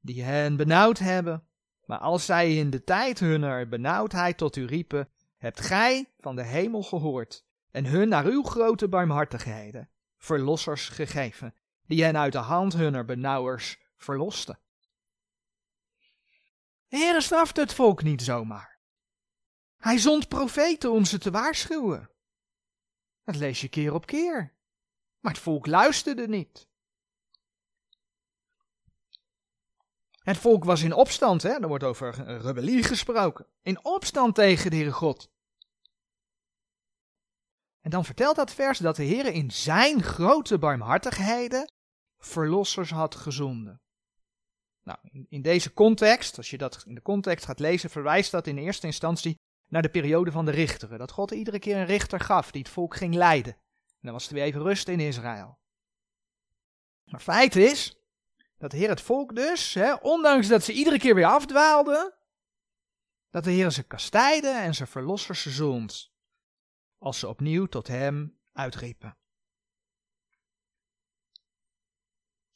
die 0.01 0.23
hen 0.23 0.57
benauwd 0.57 0.99
hebben. 0.99 1.47
Maar 1.85 1.99
als 1.99 2.25
zij 2.25 2.57
in 2.57 2.71
de 2.71 2.85
tijd 2.85 3.19
hunner 3.19 3.69
benauwdheid 3.69 4.37
tot 4.37 4.57
u 4.57 4.65
riepen, 4.65 5.09
hebt 5.37 5.61
gij 5.61 6.13
van 6.19 6.37
de 6.37 6.45
hemel 6.45 6.83
gehoord 6.83 7.45
en 7.71 7.87
hun 7.87 8.09
naar 8.09 8.25
uw 8.25 8.43
grote 8.43 8.89
barmhartigheden 8.89 9.91
verlossers 10.17 10.89
gegeven, 10.89 11.55
die 11.87 12.05
hen 12.05 12.17
uit 12.17 12.33
de 12.33 12.39
hand 12.39 12.73
hunner 12.73 13.05
benauwers 13.05 13.79
verlosten. 13.97 14.59
De 16.89 16.97
Heere 16.97 17.21
strafte 17.21 17.61
het 17.61 17.75
volk 17.75 18.03
niet 18.03 18.23
zomaar. 18.23 18.79
Hij 19.77 19.99
zond 19.99 20.29
profeten 20.29 20.91
om 20.91 21.05
ze 21.05 21.19
te 21.19 21.31
waarschuwen. 21.31 22.11
Dat 23.25 23.37
lees 23.37 23.61
je 23.61 23.69
keer 23.69 23.95
op 23.95 24.07
keer. 24.07 24.55
Maar 25.21 25.33
het 25.33 25.43
volk 25.43 25.67
luisterde 25.67 26.29
niet. 26.29 26.69
Het 30.27 30.37
volk 30.37 30.65
was 30.65 30.83
in 30.83 30.93
opstand, 30.93 31.43
hè? 31.43 31.49
er 31.49 31.69
wordt 31.69 31.85
over 31.85 32.39
rebellie 32.41 32.83
gesproken. 32.83 33.47
In 33.63 33.85
opstand 33.85 34.35
tegen 34.35 34.71
de 34.71 34.77
Heere 34.77 34.93
God. 34.93 35.31
En 37.87 37.93
dan 37.93 38.05
vertelt 38.05 38.37
dat 38.37 38.53
vers 38.53 38.79
dat 38.79 38.97
de 38.97 39.03
Heer 39.03 39.27
in 39.27 39.51
zijn 39.51 40.03
grote 40.03 40.59
barmhartigheden 40.59 41.71
verlossers 42.19 42.91
had 42.91 43.15
gezonden. 43.15 43.81
Nou, 44.83 44.99
in, 45.29 45.43
deze 45.43 45.73
context, 45.73 46.37
als 46.37 46.51
je 46.51 46.59
dat 46.59 46.83
in 46.87 46.95
de 46.95 47.03
context 47.03 47.45
gaat 47.45 47.59
lezen, 47.59 47.91
verwijst 47.91 48.31
dat 48.31 48.47
in 48.47 48.59
eerste 48.59 48.87
instantie 48.87 49.39
naar 49.69 49.83
de 49.83 49.89
periode 49.89 50.31
van 50.31 50.45
de 50.45 50.51
richteren. 50.51 50.99
Dat 50.99 51.11
God 51.11 51.31
iedere 51.31 51.59
keer 51.59 51.77
een 51.77 51.87
richter 51.87 52.21
gaf 52.21 52.51
die 52.51 52.63
het 52.63 52.71
volk 52.71 52.97
ging 52.97 53.15
leiden. 53.15 53.53
En 53.53 54.01
dan 54.01 54.13
was 54.13 54.29
er 54.29 54.35
weer 54.35 54.45
even 54.45 54.63
rust 54.63 54.89
in 54.89 55.01
Israël. 55.01 55.59
Maar 57.05 57.21
feit 57.21 57.57
is 57.57 57.97
dat 58.59 58.71
de 58.71 58.77
Heer 58.77 58.89
het 58.89 59.01
volk 59.01 59.35
dus, 59.35 59.75
hè, 59.75 59.95
ondanks 59.95 60.49
dat 60.49 60.63
ze 60.63 60.73
iedere 60.73 60.99
keer 60.99 61.15
weer 61.15 61.27
afdwaalden, 61.27 62.15
dat 63.31 63.45
de 63.45 63.51
Heer 63.51 63.71
ze 63.71 63.83
kastijde 63.83 64.49
en 64.49 64.75
ze 64.75 64.87
verlossers 64.87 65.47
zond 65.47 66.15
als 66.99 67.19
ze 67.19 67.29
opnieuw 67.29 67.67
tot 67.67 67.87
hem 67.87 68.39
uitriepen. 68.53 69.17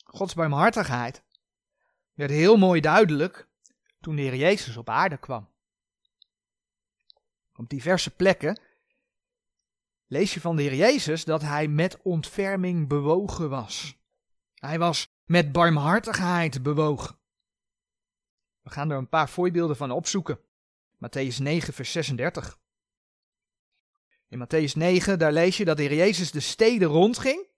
Gods 0.04 0.35
barmhartigheid 0.35 1.23
werd 2.12 2.30
heel 2.30 2.56
mooi 2.56 2.80
duidelijk 2.80 3.49
toen 4.00 4.16
de 4.16 4.23
Heer 4.23 4.37
Jezus 4.37 4.76
op 4.76 4.88
aarde 4.88 5.16
kwam. 5.16 5.49
Op 7.54 7.68
diverse 7.68 8.11
plekken 8.11 8.61
lees 10.06 10.35
je 10.35 10.40
van 10.40 10.56
de 10.56 10.62
Heer 10.62 10.75
Jezus 10.75 11.25
dat 11.25 11.42
hij 11.42 11.68
met 11.68 12.02
ontferming 12.02 12.88
bewogen 12.88 13.50
was. 13.50 13.99
Hij 14.54 14.78
was 14.78 15.09
met 15.25 15.52
barmhartigheid 15.52 16.62
bewogen. 16.62 17.18
We 18.61 18.70
gaan 18.70 18.90
er 18.90 18.99
een 18.99 19.09
paar 19.09 19.28
voorbeelden 19.28 19.76
van 19.76 19.90
opzoeken. 19.90 20.40
Matthäus 20.94 21.37
9, 21.38 21.75
vers 21.75 21.92
36. 21.92 22.60
In 24.30 24.38
Matthäus 24.38 24.76
9, 24.76 25.18
daar 25.18 25.32
lees 25.32 25.56
je 25.56 25.64
dat 25.64 25.76
de 25.76 25.82
Heer 25.82 25.94
Jezus 25.94 26.30
de 26.30 26.40
steden 26.40 26.88
rondging. 26.88 27.49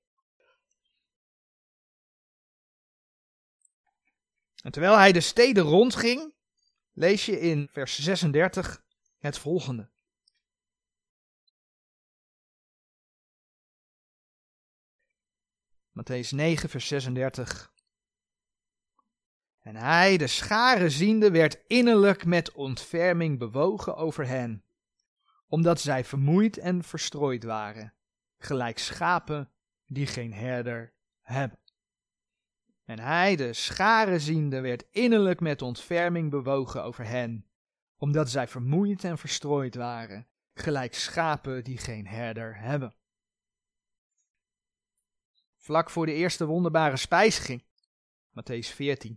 En 4.62 4.73
terwijl 4.73 4.97
hij 4.97 5.12
de 5.12 5.21
steden 5.21 5.62
rondging, 5.62 6.35
lees 6.93 7.26
je 7.26 7.41
in 7.41 7.69
vers 7.73 7.99
36 7.99 8.85
het 9.19 9.38
volgende. 9.38 9.91
Matthäus 15.91 16.29
9, 16.31 16.69
vers 16.69 16.87
36. 16.87 17.73
En 19.61 19.76
hij, 19.76 20.17
de 20.17 20.26
scharen 20.26 20.91
ziende, 20.91 21.31
werd 21.31 21.64
innerlijk 21.67 22.25
met 22.25 22.52
ontferming 22.52 23.38
bewogen 23.38 23.97
over 23.97 24.26
hen 24.26 24.64
omdat 25.53 25.81
zij 25.81 26.05
vermoeid 26.05 26.59
en 26.59 26.85
verstrooid 26.85 27.45
waren, 27.45 27.95
gelijk 28.39 28.79
schapen 28.79 29.53
die 29.87 30.07
geen 30.07 30.33
herder 30.33 30.95
hebben. 31.21 31.59
En 32.85 32.99
hij, 32.99 33.37
de 33.37 33.53
scharen 33.53 34.21
ziende, 34.21 34.61
werd 34.61 34.85
innerlijk 34.91 35.41
met 35.41 35.62
ontferming 35.62 36.31
bewogen 36.31 36.83
over 36.83 37.07
hen, 37.07 37.51
omdat 37.97 38.31
zij 38.31 38.49
vermoeid 38.49 39.05
en 39.05 39.19
verstrooid 39.19 39.75
waren, 39.75 40.29
gelijk 40.55 40.95
schapen 40.95 41.65
die 41.65 41.79
geen 41.79 42.07
herder 42.07 42.57
hebben. 42.59 42.95
Vlak 45.57 45.91
voor 45.91 46.07
de 46.07 46.15
eerste 46.15 46.47
wonderbare 46.47 46.97
spijziging, 46.97 47.65
Matthäus 48.31 48.75
14. 48.75 49.11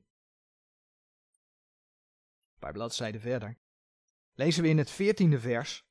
Een 2.53 2.59
paar 2.59 2.73
bladzijden 2.73 3.21
verder, 3.21 3.57
lezen 4.33 4.63
we 4.63 4.69
in 4.69 4.77
het 4.77 4.91
veertiende 4.91 5.39
vers. 5.39 5.84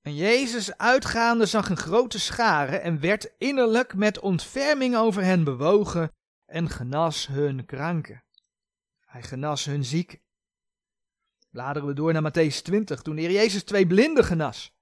En 0.00 0.14
Jezus 0.14 0.76
uitgaande 0.76 1.46
zag 1.46 1.68
een 1.68 1.76
grote 1.76 2.20
schare 2.20 2.76
en 2.76 3.00
werd 3.00 3.32
innerlijk 3.38 3.94
met 3.94 4.18
ontferming 4.18 4.96
over 4.96 5.22
hen 5.24 5.44
bewogen 5.44 6.12
en 6.46 6.68
genas 6.68 7.26
hun 7.26 7.66
kranken. 7.66 8.24
Hij 9.00 9.22
genas 9.22 9.64
hun 9.64 9.84
zieken. 9.84 10.20
Bladeren 11.50 11.88
we 11.88 11.94
door 11.94 12.12
naar 12.12 12.32
Matthäus 12.32 12.62
20, 12.62 13.02
toen 13.02 13.16
de 13.16 13.20
Heer 13.20 13.30
Jezus 13.30 13.62
twee 13.62 13.86
blinden 13.86 14.24
genas. 14.24 14.74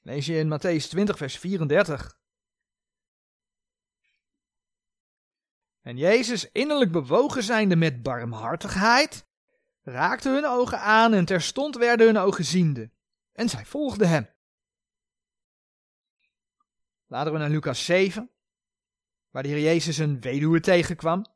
Lees 0.00 0.26
je 0.26 0.38
in 0.38 0.58
Matthäus 0.58 0.88
20, 0.88 1.16
vers 1.16 1.38
34. 1.38 2.18
En 5.80 5.96
Jezus, 5.96 6.50
innerlijk 6.50 6.92
bewogen 6.92 7.42
zijnde 7.42 7.76
met 7.76 8.02
barmhartigheid, 8.02 9.26
raakte 9.82 10.28
hun 10.28 10.46
ogen 10.46 10.80
aan 10.80 11.12
en 11.12 11.24
terstond 11.24 11.76
werden 11.76 12.06
hun 12.06 12.18
ogen 12.18 12.44
ziende. 12.44 12.90
En 13.32 13.48
zij 13.48 13.66
volgden 13.66 14.08
hem. 14.08 14.28
Laten 17.06 17.32
we 17.32 17.38
naar 17.38 17.50
Lucas 17.50 17.84
7, 17.84 18.30
waar 19.30 19.42
de 19.42 19.48
Heer 19.48 19.60
Jezus 19.60 19.98
een 19.98 20.20
weduwe 20.20 20.60
tegenkwam. 20.60 21.26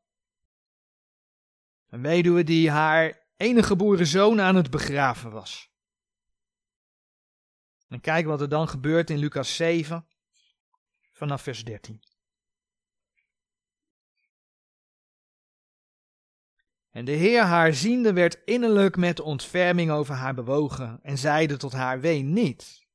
Een 1.86 2.02
weduwe 2.02 2.44
die 2.44 2.70
haar 2.70 3.26
enige 3.36 3.66
geboren 3.66 4.06
zoon 4.06 4.40
aan 4.40 4.56
het 4.56 4.70
begraven 4.70 5.30
was. 5.30 5.70
En 7.88 8.00
kijk 8.00 8.26
wat 8.26 8.40
er 8.40 8.48
dan 8.48 8.68
gebeurt 8.68 9.10
in 9.10 9.18
Lucas 9.18 9.56
7, 9.56 10.06
vanaf 11.12 11.42
vers 11.42 11.64
13. 11.64 12.02
En 16.96 17.04
de 17.04 17.12
Heer 17.12 17.42
haar 17.42 17.74
ziende 17.74 18.12
werd 18.12 18.38
innerlijk 18.44 18.96
met 18.96 19.20
ontferming 19.20 19.90
over 19.90 20.14
haar 20.14 20.34
bewogen 20.34 20.98
en 21.02 21.18
zeide 21.18 21.56
tot 21.56 21.72
haar, 21.72 22.00
ween 22.00 22.32
niet. 22.32 22.86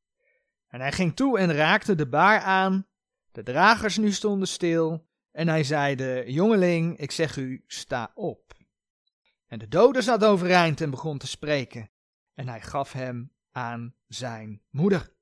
En 0.68 0.80
hij 0.80 0.92
ging 0.92 1.16
toe 1.16 1.40
en 1.40 1.54
raakte 1.54 1.96
de 1.96 2.08
baar 2.08 2.40
aan, 2.40 2.88
de 3.32 3.44
dragers 3.44 3.98
nu 3.98 4.12
stonden 4.12 4.48
stil, 4.48 5.08
en 5.32 5.48
hij 5.48 5.64
zeide, 5.64 6.24
jongeling, 6.28 6.98
ik 6.98 7.12
zeg 7.12 7.38
u, 7.38 7.64
sta 7.68 8.12
op. 8.16 8.54
En 9.48 9.60
de 9.60 9.68
dode 9.68 10.02
zat 10.02 10.24
overeind 10.24 10.82
en 10.82 10.90
begon 10.90 11.18
te 11.18 11.28
spreken, 11.28 11.90
en 12.34 12.48
hij 12.48 12.62
gaf 12.62 12.92
hem 12.92 13.34
aan 13.52 13.96
zijn 14.08 14.62
moeder. 14.70 15.14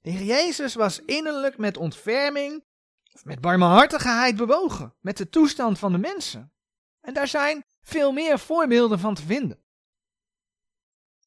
De 0.00 0.10
Heer 0.10 0.24
Jezus 0.24 0.74
was 0.74 1.00
innerlijk 1.04 1.58
met 1.58 1.76
ontferming, 1.76 2.64
of 3.12 3.24
met 3.24 3.40
barmhartigheid 3.40 4.36
bewogen, 4.36 4.94
met 5.00 5.16
de 5.16 5.28
toestand 5.28 5.78
van 5.78 5.92
de 5.92 5.98
mensen. 5.98 6.52
En 7.00 7.14
daar 7.14 7.28
zijn 7.28 7.64
veel 7.82 8.12
meer 8.12 8.38
voorbeelden 8.38 8.98
van 8.98 9.14
te 9.14 9.22
vinden. 9.22 9.58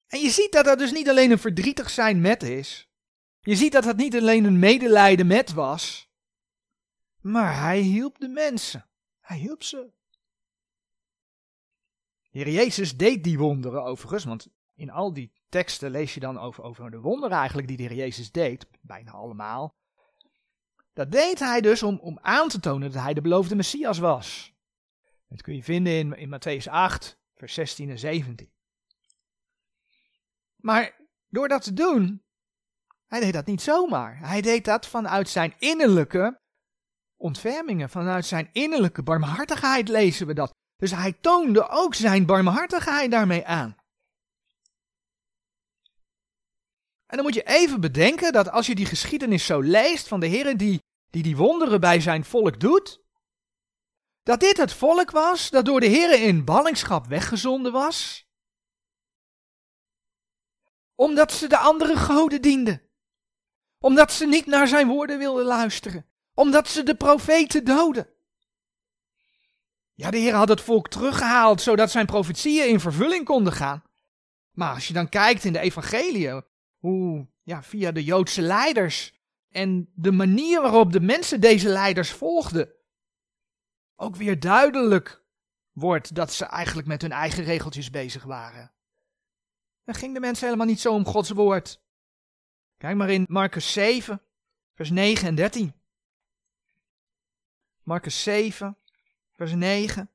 En 0.07 0.19
je 0.19 0.29
ziet 0.29 0.51
dat 0.51 0.65
dat 0.65 0.77
dus 0.77 0.91
niet 0.91 1.09
alleen 1.09 1.31
een 1.31 1.39
verdrietig 1.39 1.89
zijn 1.89 2.21
met 2.21 2.43
is. 2.43 2.89
Je 3.39 3.55
ziet 3.55 3.71
dat 3.71 3.83
het 3.83 3.97
niet 3.97 4.15
alleen 4.15 4.43
een 4.43 4.59
medelijden 4.59 5.27
met 5.27 5.53
was. 5.53 6.11
Maar 7.21 7.59
hij 7.59 7.79
hielp 7.79 8.19
de 8.19 8.27
mensen. 8.27 8.89
Hij 9.19 9.37
hielp 9.37 9.63
ze. 9.63 9.91
Heer 12.29 12.49
Jezus 12.49 12.97
deed 12.97 13.23
die 13.23 13.37
wonderen 13.37 13.83
overigens, 13.83 14.23
want 14.23 14.47
in 14.75 14.89
al 14.89 15.13
die 15.13 15.31
teksten 15.49 15.91
lees 15.91 16.13
je 16.13 16.19
dan 16.19 16.37
over, 16.39 16.63
over 16.63 16.91
de 16.91 16.99
wonderen 16.99 17.37
eigenlijk 17.37 17.67
die 17.67 17.77
de 17.77 17.83
Heer 17.83 17.93
Jezus 17.93 18.31
deed, 18.31 18.67
bijna 18.81 19.11
allemaal. 19.11 19.75
Dat 20.93 21.11
deed 21.11 21.39
hij 21.39 21.61
dus 21.61 21.83
om, 21.83 21.99
om 21.99 22.19
aan 22.21 22.49
te 22.49 22.59
tonen 22.59 22.91
dat 22.91 23.01
hij 23.01 23.13
de 23.13 23.21
beloofde 23.21 23.55
Messias 23.55 23.99
was. 23.99 24.52
Dat 25.33 25.41
kun 25.41 25.55
je 25.55 25.63
vinden 25.63 25.93
in, 25.93 26.15
in 26.15 26.29
Matthäus 26.29 26.69
8, 26.69 27.17
vers 27.35 27.53
16 27.53 27.89
en 27.89 27.99
17. 27.99 28.51
Maar 30.55 30.95
door 31.29 31.47
dat 31.47 31.63
te 31.63 31.73
doen, 31.73 32.23
hij 33.07 33.19
deed 33.19 33.33
dat 33.33 33.45
niet 33.45 33.61
zomaar. 33.61 34.19
Hij 34.19 34.41
deed 34.41 34.65
dat 34.65 34.87
vanuit 34.87 35.29
zijn 35.29 35.53
innerlijke 35.57 36.41
ontfermingen, 37.15 37.89
vanuit 37.89 38.25
zijn 38.25 38.49
innerlijke 38.51 39.03
barmhartigheid 39.03 39.87
lezen 39.87 40.27
we 40.27 40.33
dat. 40.33 40.53
Dus 40.75 40.91
hij 40.91 41.13
toonde 41.13 41.69
ook 41.69 41.95
zijn 41.95 42.25
barmhartigheid 42.25 43.11
daarmee 43.11 43.45
aan. 43.45 43.75
En 47.05 47.15
dan 47.15 47.23
moet 47.23 47.33
je 47.33 47.43
even 47.43 47.81
bedenken 47.81 48.33
dat 48.33 48.49
als 48.49 48.67
je 48.67 48.75
die 48.75 48.85
geschiedenis 48.85 49.45
zo 49.45 49.59
leest 49.59 50.07
van 50.07 50.19
de 50.19 50.27
Heer 50.27 50.57
die, 50.57 50.79
die 51.09 51.23
die 51.23 51.37
wonderen 51.37 51.79
bij 51.79 51.99
zijn 51.99 52.25
volk 52.25 52.59
doet, 52.59 53.02
dat 54.23 54.39
dit 54.39 54.57
het 54.57 54.73
volk 54.73 55.11
was 55.11 55.49
dat 55.49 55.65
door 55.65 55.79
de 55.79 55.85
Heer 55.85 56.21
in 56.21 56.45
ballingschap 56.45 57.07
weggezonden 57.07 57.71
was. 57.71 58.27
Omdat 60.95 61.31
ze 61.31 61.47
de 61.47 61.57
andere 61.57 61.95
goden 61.95 62.41
dienden. 62.41 62.81
Omdat 63.79 64.11
ze 64.11 64.25
niet 64.25 64.45
naar 64.45 64.67
zijn 64.67 64.87
woorden 64.87 65.17
wilden 65.17 65.45
luisteren. 65.45 66.05
Omdat 66.33 66.67
ze 66.67 66.83
de 66.83 66.95
profeten 66.95 67.63
doden. 67.65 68.07
Ja, 69.93 70.11
de 70.11 70.17
Heer 70.17 70.33
had 70.33 70.49
het 70.49 70.61
volk 70.61 70.89
teruggehaald 70.89 71.61
zodat 71.61 71.91
zijn 71.91 72.05
profetieën 72.05 72.67
in 72.67 72.79
vervulling 72.79 73.25
konden 73.25 73.53
gaan. 73.53 73.83
Maar 74.51 74.73
als 74.73 74.87
je 74.87 74.93
dan 74.93 75.09
kijkt 75.09 75.43
in 75.43 75.53
de 75.53 75.59
evangelie, 75.59 76.41
hoe 76.77 77.27
ja, 77.43 77.63
via 77.63 77.91
de 77.91 78.03
Joodse 78.03 78.41
leiders 78.41 79.13
en 79.49 79.89
de 79.95 80.11
manier 80.11 80.61
waarop 80.61 80.91
de 80.91 80.99
mensen 80.99 81.41
deze 81.41 81.67
leiders 81.67 82.11
volgden, 82.11 82.73
ook 83.95 84.15
weer 84.15 84.39
duidelijk 84.39 85.23
wordt 85.71 86.15
dat 86.15 86.33
ze 86.33 86.45
eigenlijk 86.45 86.87
met 86.87 87.01
hun 87.01 87.11
eigen 87.11 87.43
regeltjes 87.43 87.89
bezig 87.89 88.23
waren. 88.23 88.71
Dan 89.83 89.95
ging 89.95 90.13
de 90.13 90.19
mensen 90.19 90.45
helemaal 90.45 90.67
niet 90.67 90.79
zo 90.79 90.93
om 90.93 91.05
Gods 91.05 91.29
woord. 91.29 91.81
Kijk 92.77 92.95
maar 92.95 93.09
in 93.09 93.25
Marcus 93.29 93.73
7, 93.73 94.21
vers 94.73 94.89
9 94.89 95.27
en 95.27 95.35
13. 95.35 95.73
Marcus 97.83 98.23
7, 98.23 98.77
vers 99.31 99.53
9. 99.53 100.09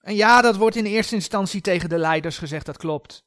En 0.00 0.14
ja, 0.14 0.42
dat 0.42 0.56
wordt 0.56 0.76
in 0.76 0.84
eerste 0.84 1.14
instantie 1.14 1.60
tegen 1.60 1.88
de 1.88 1.98
leiders 1.98 2.38
gezegd, 2.38 2.66
dat 2.66 2.76
klopt. 2.76 3.25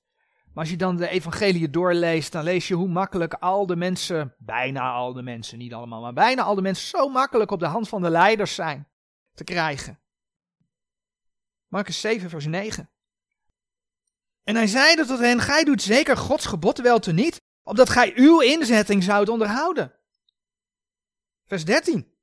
Als 0.60 0.70
je 0.70 0.78
dan 0.78 0.96
de 0.96 1.08
evangelie 1.08 1.70
doorleest, 1.70 2.32
dan 2.32 2.44
lees 2.44 2.68
je 2.68 2.74
hoe 2.74 2.88
makkelijk 2.88 3.34
al 3.34 3.66
de 3.66 3.76
mensen, 3.76 4.36
bijna 4.38 4.92
al 4.92 5.14
de 5.14 5.22
mensen, 5.22 5.58
niet 5.58 5.74
allemaal, 5.74 6.02
maar 6.02 6.14
bijna 6.14 6.44
al 6.44 6.56
de 6.56 6.62
mensen 6.62 6.88
zo 6.88 7.10
makkelijk 7.10 7.52
op 7.52 7.60
de 7.60 7.66
hand 7.66 7.90
van 7.90 8.02
de 8.02 8.10
leiders 8.10 8.56
zijn 8.56 8.88
te 9.34 9.44
krijgen. 9.44 10.00
Marcus 11.68 12.02
7, 12.02 12.30
vers 12.30 12.46
9. 12.46 12.90
En 14.44 14.56
hij 14.56 14.68
zeide 14.68 15.06
tot 15.06 15.20
hen, 15.20 15.40
gij 15.40 15.64
doet 15.64 15.82
zeker 15.82 16.18
Gods 16.18 16.46
geboden 16.46 16.84
wel 16.84 17.00
te 17.00 17.12
niet, 17.12 17.42
opdat 17.64 17.90
gij 17.90 18.14
uw 18.16 18.40
inzetting 18.40 19.04
zoudt 19.04 19.30
onderhouden. 19.30 19.94
Vers 21.46 21.66
13. 21.66 22.14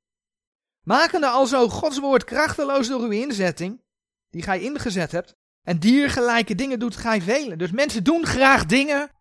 Makende 0.81 1.27
alzo 1.27 1.67
Gods 1.67 1.99
woord 1.99 2.23
krachteloos 2.23 2.87
door 2.87 3.01
uw 3.01 3.11
inzetting, 3.11 3.83
die 4.29 4.41
gij 4.41 4.61
ingezet 4.61 5.11
hebt, 5.11 5.35
en 5.67 5.79
diergelijke 5.79 6.55
dingen 6.55 6.79
doet 6.79 6.95
gij 6.95 7.21
velen. 7.21 7.57
Dus 7.57 7.71
mensen 7.71 8.03
doen 8.03 8.25
graag 8.25 8.65
dingen. 8.65 9.11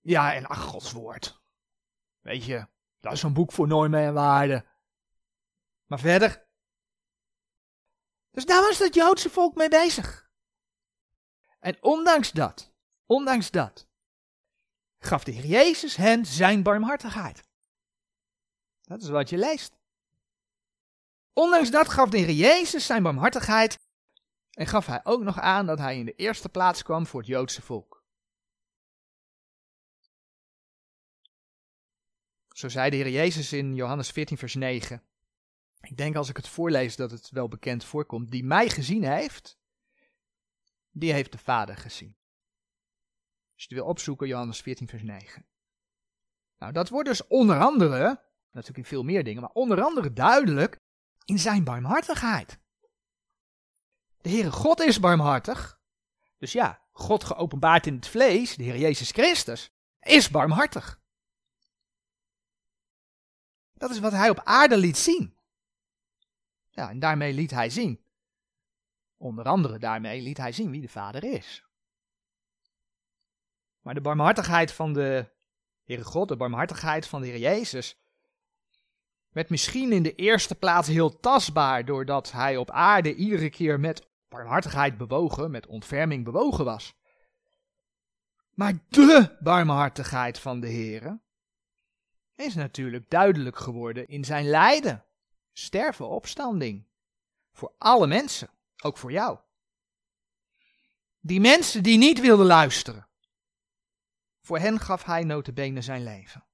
Ja, 0.00 0.34
en 0.34 0.46
ach, 0.46 0.62
Gods 0.62 0.92
woord. 0.92 1.40
Weet 2.20 2.44
je, 2.44 2.66
dat 3.00 3.12
is 3.12 3.22
een 3.22 3.32
boek 3.32 3.52
voor 3.52 3.66
normen 3.66 4.00
en 4.00 4.14
waarden. 4.14 4.66
Maar 5.86 5.98
verder. 5.98 6.46
Dus 8.30 8.46
daar 8.46 8.62
was 8.62 8.78
het 8.78 8.94
Joodse 8.94 9.30
volk 9.30 9.54
mee 9.54 9.68
bezig. 9.68 10.30
En 11.58 11.82
ondanks 11.82 12.32
dat, 12.32 12.72
ondanks 13.06 13.50
dat, 13.50 13.88
gaf 14.98 15.24
de 15.24 15.32
Heer 15.32 15.46
Jezus 15.46 15.96
hen 15.96 16.26
zijn 16.26 16.62
barmhartigheid. 16.62 17.42
Dat 18.82 19.02
is 19.02 19.08
wat 19.08 19.28
je 19.28 19.38
leest. 19.38 19.78
Ondanks 21.32 21.70
dat 21.70 21.88
gaf 21.88 22.08
de 22.08 22.18
Heer 22.18 22.30
Jezus 22.30 22.86
zijn 22.86 23.02
barmhartigheid 23.02 23.87
en 24.58 24.66
gaf 24.66 24.86
hij 24.86 25.00
ook 25.04 25.22
nog 25.22 25.38
aan 25.38 25.66
dat 25.66 25.78
hij 25.78 25.98
in 25.98 26.04
de 26.04 26.14
eerste 26.14 26.48
plaats 26.48 26.82
kwam 26.82 27.06
voor 27.06 27.20
het 27.20 27.28
Joodse 27.28 27.62
volk. 27.62 28.04
Zo 32.48 32.68
zei 32.68 32.90
de 32.90 32.96
Heer 32.96 33.08
Jezus 33.08 33.52
in 33.52 33.74
Johannes 33.74 34.10
14, 34.10 34.38
vers 34.38 34.54
9. 34.54 35.02
Ik 35.80 35.96
denk 35.96 36.16
als 36.16 36.28
ik 36.28 36.36
het 36.36 36.48
voorlees 36.48 36.96
dat 36.96 37.10
het 37.10 37.30
wel 37.30 37.48
bekend 37.48 37.84
voorkomt. 37.84 38.30
Die 38.30 38.44
mij 38.44 38.68
gezien 38.68 39.04
heeft, 39.04 39.58
die 40.90 41.12
heeft 41.12 41.32
de 41.32 41.38
Vader 41.38 41.76
gezien. 41.76 42.16
Als 43.54 43.64
je 43.64 43.74
het 43.74 43.78
wil 43.78 43.86
opzoeken, 43.86 44.28
Johannes 44.28 44.60
14, 44.60 44.88
vers 44.88 45.02
9. 45.02 45.46
Nou, 46.56 46.72
dat 46.72 46.88
wordt 46.88 47.08
dus 47.08 47.26
onder 47.26 47.60
andere, 47.60 48.24
natuurlijk 48.50 48.78
in 48.78 48.84
veel 48.84 49.02
meer 49.02 49.24
dingen, 49.24 49.42
maar 49.42 49.50
onder 49.50 49.82
andere 49.82 50.12
duidelijk 50.12 50.80
in 51.24 51.38
zijn 51.38 51.64
barmhartigheid. 51.64 52.58
De 54.28 54.34
Heere 54.34 54.52
God 54.52 54.80
is 54.80 55.00
barmhartig. 55.00 55.80
Dus 56.38 56.52
ja, 56.52 56.82
God 56.92 57.24
geopenbaard 57.24 57.86
in 57.86 57.94
het 57.94 58.08
vlees, 58.08 58.56
de 58.56 58.62
Heer 58.62 58.78
Jezus 58.78 59.10
Christus, 59.10 59.72
is 60.00 60.30
barmhartig. 60.30 61.00
Dat 63.74 63.90
is 63.90 63.98
wat 63.98 64.12
hij 64.12 64.30
op 64.30 64.40
aarde 64.44 64.76
liet 64.76 64.96
zien. 64.96 65.36
Ja, 66.70 66.90
en 66.90 66.98
daarmee 66.98 67.32
liet 67.32 67.50
hij 67.50 67.70
zien. 67.70 68.04
Onder 69.16 69.44
andere 69.44 69.78
daarmee 69.78 70.20
liet 70.20 70.36
hij 70.36 70.52
zien 70.52 70.70
wie 70.70 70.80
de 70.80 70.88
Vader 70.88 71.24
is. 71.24 71.64
Maar 73.80 73.94
de 73.94 74.00
barmhartigheid 74.00 74.72
van 74.72 74.92
de 74.92 75.30
Heere 75.84 76.04
God, 76.04 76.28
de 76.28 76.36
barmhartigheid 76.36 77.06
van 77.06 77.20
de 77.20 77.26
Heer 77.26 77.38
Jezus, 77.38 77.98
werd 79.28 79.50
misschien 79.50 79.92
in 79.92 80.02
de 80.02 80.14
eerste 80.14 80.54
plaats 80.54 80.88
heel 80.88 81.20
tastbaar 81.20 81.84
doordat 81.84 82.32
hij 82.32 82.56
op 82.56 82.70
aarde 82.70 83.14
iedere 83.14 83.50
keer 83.50 83.80
met 83.80 84.07
barmhartigheid 84.28 84.96
bewogen, 84.96 85.50
met 85.50 85.66
ontferming 85.66 86.24
bewogen 86.24 86.64
was. 86.64 86.96
Maar 88.54 88.78
de 88.88 89.36
barmhartigheid 89.40 90.38
van 90.38 90.60
de 90.60 90.66
Heere 90.66 91.20
is 92.34 92.54
natuurlijk 92.54 93.10
duidelijk 93.10 93.56
geworden 93.56 94.08
in 94.08 94.24
zijn 94.24 94.48
lijden, 94.48 95.04
sterven, 95.52 96.08
opstanding. 96.08 96.86
Voor 97.52 97.72
alle 97.78 98.06
mensen, 98.06 98.50
ook 98.82 98.98
voor 98.98 99.12
jou. 99.12 99.38
Die 101.20 101.40
mensen 101.40 101.82
die 101.82 101.98
niet 101.98 102.20
wilden 102.20 102.46
luisteren, 102.46 103.08
voor 104.40 104.58
hen 104.58 104.80
gaf 104.80 105.04
hij 105.04 105.24
notabene 105.24 105.82
zijn 105.82 106.02
leven. 106.02 106.46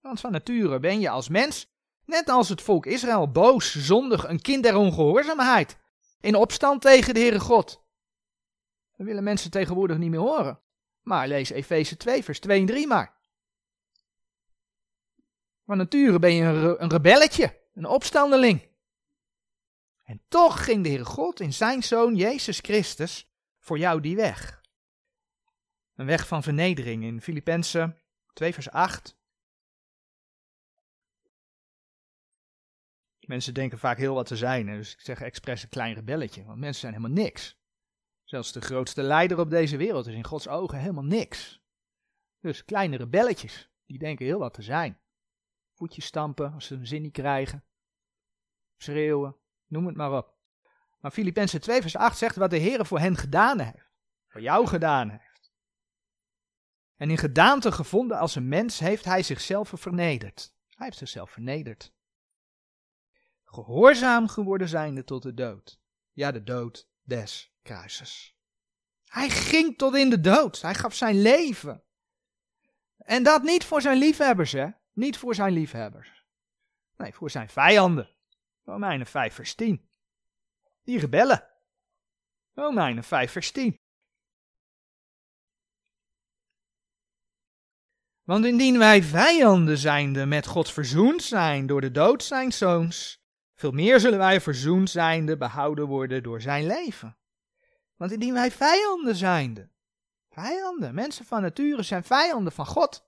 Want 0.00 0.20
van 0.20 0.32
nature 0.32 0.80
ben 0.80 1.00
je 1.00 1.10
als 1.10 1.28
mens, 1.28 1.66
net 2.04 2.28
als 2.28 2.48
het 2.48 2.62
volk 2.62 2.86
Israël, 2.86 3.30
boos, 3.30 3.74
zondig, 3.74 4.28
een 4.28 4.40
kind 4.40 4.62
der 4.62 4.76
ongehoorzaamheid 4.76 5.78
in 6.22 6.34
opstand 6.34 6.80
tegen 6.80 7.14
de 7.14 7.20
Heere 7.20 7.40
God. 7.40 7.84
Dat 8.96 9.06
willen 9.06 9.24
mensen 9.24 9.50
tegenwoordig 9.50 9.98
niet 9.98 10.10
meer 10.10 10.20
horen. 10.20 10.60
Maar 11.02 11.28
lees 11.28 11.50
Efeze 11.50 11.96
2, 11.96 12.24
vers 12.24 12.40
2 12.40 12.60
en 12.60 12.66
3 12.66 12.86
maar. 12.86 13.20
Van 15.64 15.76
nature 15.76 16.18
ben 16.18 16.34
je 16.34 16.44
een, 16.44 16.82
een 16.82 16.90
rebelletje, 16.90 17.60
een 17.74 17.86
opstandeling. 17.86 18.68
En 20.02 20.22
toch 20.28 20.64
ging 20.64 20.82
de 20.82 20.88
Heere 20.88 21.04
God 21.04 21.40
in 21.40 21.52
zijn 21.52 21.82
Zoon 21.82 22.14
Jezus 22.14 22.58
Christus 22.58 23.30
voor 23.58 23.78
jou 23.78 24.00
die 24.00 24.16
weg. 24.16 24.60
Een 25.94 26.06
weg 26.06 26.26
van 26.26 26.42
vernedering 26.42 27.04
in 27.04 27.22
Filippenzen 27.22 27.98
2 28.32 28.54
vers 28.54 28.70
8. 28.70 29.16
Mensen 33.32 33.54
denken 33.54 33.78
vaak 33.78 33.96
heel 33.96 34.14
wat 34.14 34.26
te 34.26 34.36
zijn. 34.36 34.66
Dus 34.66 34.92
ik 34.92 35.00
zeg 35.00 35.20
expres 35.20 35.62
een 35.62 35.68
klein 35.68 35.94
rebelletje. 35.94 36.44
Want 36.44 36.58
mensen 36.58 36.80
zijn 36.80 36.92
helemaal 36.92 37.24
niks. 37.24 37.58
Zelfs 38.24 38.52
de 38.52 38.60
grootste 38.60 39.02
leider 39.02 39.38
op 39.38 39.50
deze 39.50 39.76
wereld 39.76 40.06
is 40.06 40.14
in 40.14 40.24
Gods 40.24 40.48
ogen 40.48 40.78
helemaal 40.78 41.04
niks. 41.04 41.62
Dus 42.40 42.64
kleine 42.64 42.96
rebelletjes, 42.96 43.70
die 43.86 43.98
denken 43.98 44.26
heel 44.26 44.38
wat 44.38 44.54
te 44.54 44.62
zijn. 44.62 45.00
Voetjes 45.74 46.04
stampen 46.04 46.52
als 46.52 46.66
ze 46.66 46.74
hun 46.74 46.86
zin 46.86 47.02
niet 47.02 47.12
krijgen. 47.12 47.64
Schreeuwen, 48.76 49.36
noem 49.66 49.86
het 49.86 49.96
maar 49.96 50.16
op. 50.16 50.36
Maar 51.00 51.10
Filippenzen 51.10 51.60
2 51.60 51.80
vers 51.80 51.96
8 51.96 52.18
zegt 52.18 52.36
wat 52.36 52.50
de 52.50 52.56
Heer 52.56 52.86
voor 52.86 52.98
hen 52.98 53.16
gedaan 53.16 53.60
heeft. 53.60 53.92
Voor 54.28 54.40
jou 54.40 54.66
gedaan 54.66 55.10
heeft. 55.10 55.52
En 56.96 57.10
in 57.10 57.18
gedaante 57.18 57.72
gevonden 57.72 58.18
als 58.18 58.34
een 58.34 58.48
mens 58.48 58.78
heeft 58.78 59.04
hij 59.04 59.22
zichzelf 59.22 59.72
vernederd. 59.74 60.54
Hij 60.68 60.86
heeft 60.86 60.98
zichzelf 60.98 61.30
vernederd 61.30 61.92
gehoorzaam 63.52 64.28
geworden 64.28 64.68
zijnde 64.68 65.04
tot 65.04 65.22
de 65.22 65.34
dood. 65.34 65.80
Ja, 66.12 66.32
de 66.32 66.42
dood 66.42 66.88
des 67.02 67.52
kruises. 67.62 68.36
Hij 69.04 69.30
ging 69.30 69.78
tot 69.78 69.94
in 69.94 70.10
de 70.10 70.20
dood. 70.20 70.60
Hij 70.60 70.74
gaf 70.74 70.94
zijn 70.94 71.22
leven. 71.22 71.82
En 72.96 73.22
dat 73.22 73.42
niet 73.42 73.64
voor 73.64 73.80
zijn 73.80 73.98
liefhebbers, 73.98 74.52
hè? 74.52 74.68
Niet 74.92 75.16
voor 75.16 75.34
zijn 75.34 75.52
liefhebbers. 75.52 76.24
Nee, 76.96 77.14
voor 77.14 77.30
zijn 77.30 77.48
vijanden. 77.48 78.08
Romeinen 78.64 79.06
5 79.06 79.34
vers 79.34 79.54
10. 79.54 79.88
Die 80.84 80.98
rebellen. 80.98 81.48
Romeinen 82.54 83.04
5 83.04 83.32
vers 83.32 83.50
10. 83.50 83.80
Want 88.22 88.44
indien 88.44 88.78
wij 88.78 89.02
vijanden 89.02 89.78
zijnde 89.78 90.26
met 90.26 90.46
God 90.46 90.72
verzoend 90.72 91.22
zijn 91.22 91.66
door 91.66 91.80
de 91.80 91.90
dood 91.90 92.22
zijn 92.22 92.52
zoons, 92.52 93.21
veel 93.62 93.70
meer 93.70 94.00
zullen 94.00 94.18
wij 94.18 94.40
verzoend 94.40 94.90
zijnde 94.90 95.36
behouden 95.36 95.86
worden 95.86 96.22
door 96.22 96.40
zijn 96.40 96.66
leven. 96.66 97.16
Want 97.96 98.12
indien 98.12 98.32
wij 98.32 98.50
vijanden 98.50 99.16
zijnde, 99.16 99.70
vijanden, 100.30 100.94
mensen 100.94 101.24
van 101.24 101.42
nature 101.42 101.82
zijn 101.82 102.04
vijanden 102.04 102.52
van 102.52 102.66
God. 102.66 103.04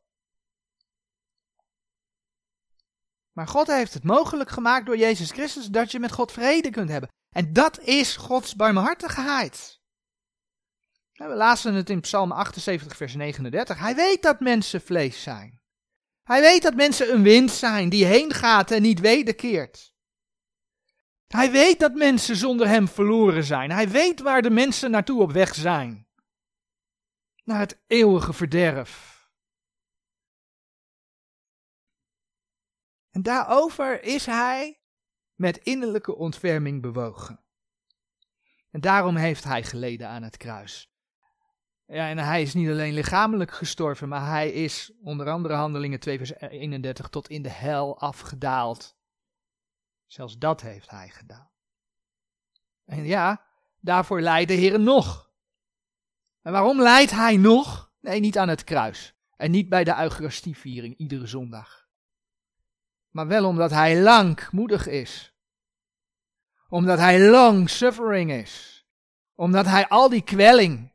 Maar 3.33 3.49
God 3.49 3.67
heeft 3.67 3.95
het 3.95 4.05
mogelijk 4.05 4.51
gemaakt 4.51 4.87
door 4.87 4.97
Jezus 4.97 5.31
Christus 5.31 5.67
dat 5.67 5.91
je 5.93 5.99
met 5.99 6.13
God 6.13 6.33
vrede 6.33 6.71
kunt 6.71 6.89
hebben. 6.89 7.09
En 7.31 7.53
dat 7.53 7.81
is 7.81 8.17
Gods 8.17 8.57
barmhartigheid. 8.57 9.81
We 11.13 11.35
lazen 11.35 11.75
het 11.75 11.91
in 11.91 12.01
Psalm 12.01 12.33
78, 12.33 12.97
vers 12.97 13.15
39. 13.15 13.79
Hij 13.79 13.95
weet 13.95 14.23
dat 14.23 14.41
mensen 14.41 14.81
vlees 14.81 15.23
zijn. 15.23 15.61
Hij 16.23 16.41
weet 16.41 16.63
dat 16.63 16.75
mensen 16.75 17.13
een 17.13 17.23
wind 17.23 17.51
zijn 17.51 17.89
die 17.89 18.05
heen 18.05 18.33
gaat 18.33 18.71
en 18.71 18.83
niet 18.83 19.01
wederkeert. 19.01 19.94
Hij 21.35 21.51
weet 21.51 21.81
dat 21.81 21.95
mensen 21.95 22.37
zonder 22.37 22.69
hem 22.69 22.89
verloren 22.89 23.45
zijn. 23.45 23.71
Hij 23.71 23.89
weet 23.89 24.21
waar 24.21 24.43
de 24.43 24.51
mensen 24.51 24.91
naartoe 24.91 25.23
op 25.23 25.33
weg 25.33 25.55
zijn. 25.55 26.07
Naar 27.45 27.59
het 27.59 27.83
eeuwige 27.87 28.33
verderf. 28.33 29.23
En 33.11 33.23
daarover 33.23 34.03
is 34.03 34.27
hij 34.27 34.81
met 35.35 35.57
innerlijke 35.57 36.15
ontferming 36.17 36.83
bewogen. 36.83 37.45
En 38.71 38.81
daarom 38.81 39.17
heeft 39.17 39.45
hij 39.45 39.63
geleden 39.63 40.09
aan 40.09 40.23
het 40.23 40.37
kruis. 40.37 40.93
Ja, 41.87 42.09
en 42.09 42.19
hij 42.19 42.43
is 42.43 42.55
niet 42.55 42.69
alleen 42.69 42.95
lichamelijk 42.95 43.51
gestorven, 43.51 44.09
maar 44.09 44.27
hij 44.27 44.51
is 44.53 44.93
onder 45.03 45.31
andere 45.31 45.55
handelingen 45.55 46.01
2 46.01 46.19
vers 46.19 46.35
31 46.35 47.09
tot 47.09 47.29
in 47.29 47.43
de 47.43 47.51
hel 47.51 47.99
afgedaald. 47.99 48.94
Zelfs 50.15 50.39
dat 50.39 50.61
heeft 50.61 50.91
hij 50.91 51.09
gedaan. 51.09 51.51
En 52.85 53.05
ja, 53.05 53.47
daarvoor 53.81 54.21
leidt 54.21 54.49
de 54.49 54.55
Heer 54.55 54.81
nog. 54.81 55.31
En 56.43 56.53
waarom 56.53 56.81
leidt 56.81 57.11
hij 57.11 57.37
nog? 57.37 57.93
Nee, 58.01 58.21
niet 58.21 58.39
aan 58.39 58.49
het 58.49 58.65
kruis. 58.65 59.15
En 59.37 59.51
niet 59.51 59.69
bij 59.69 59.85
de 59.85 59.99
Eucharistieviering 59.99 60.97
iedere 60.97 61.27
zondag. 61.27 61.89
Maar 63.11 63.27
wel 63.27 63.47
omdat 63.47 63.71
hij 63.71 64.01
langmoedig 64.01 64.87
is. 64.87 65.35
Omdat 66.69 66.99
hij 66.99 67.31
long 67.31 67.71
suffering 67.71 68.33
is. 68.33 68.87
Omdat 69.35 69.67
hij 69.67 69.89
al 69.89 70.09
die 70.09 70.23
kwelling 70.23 70.95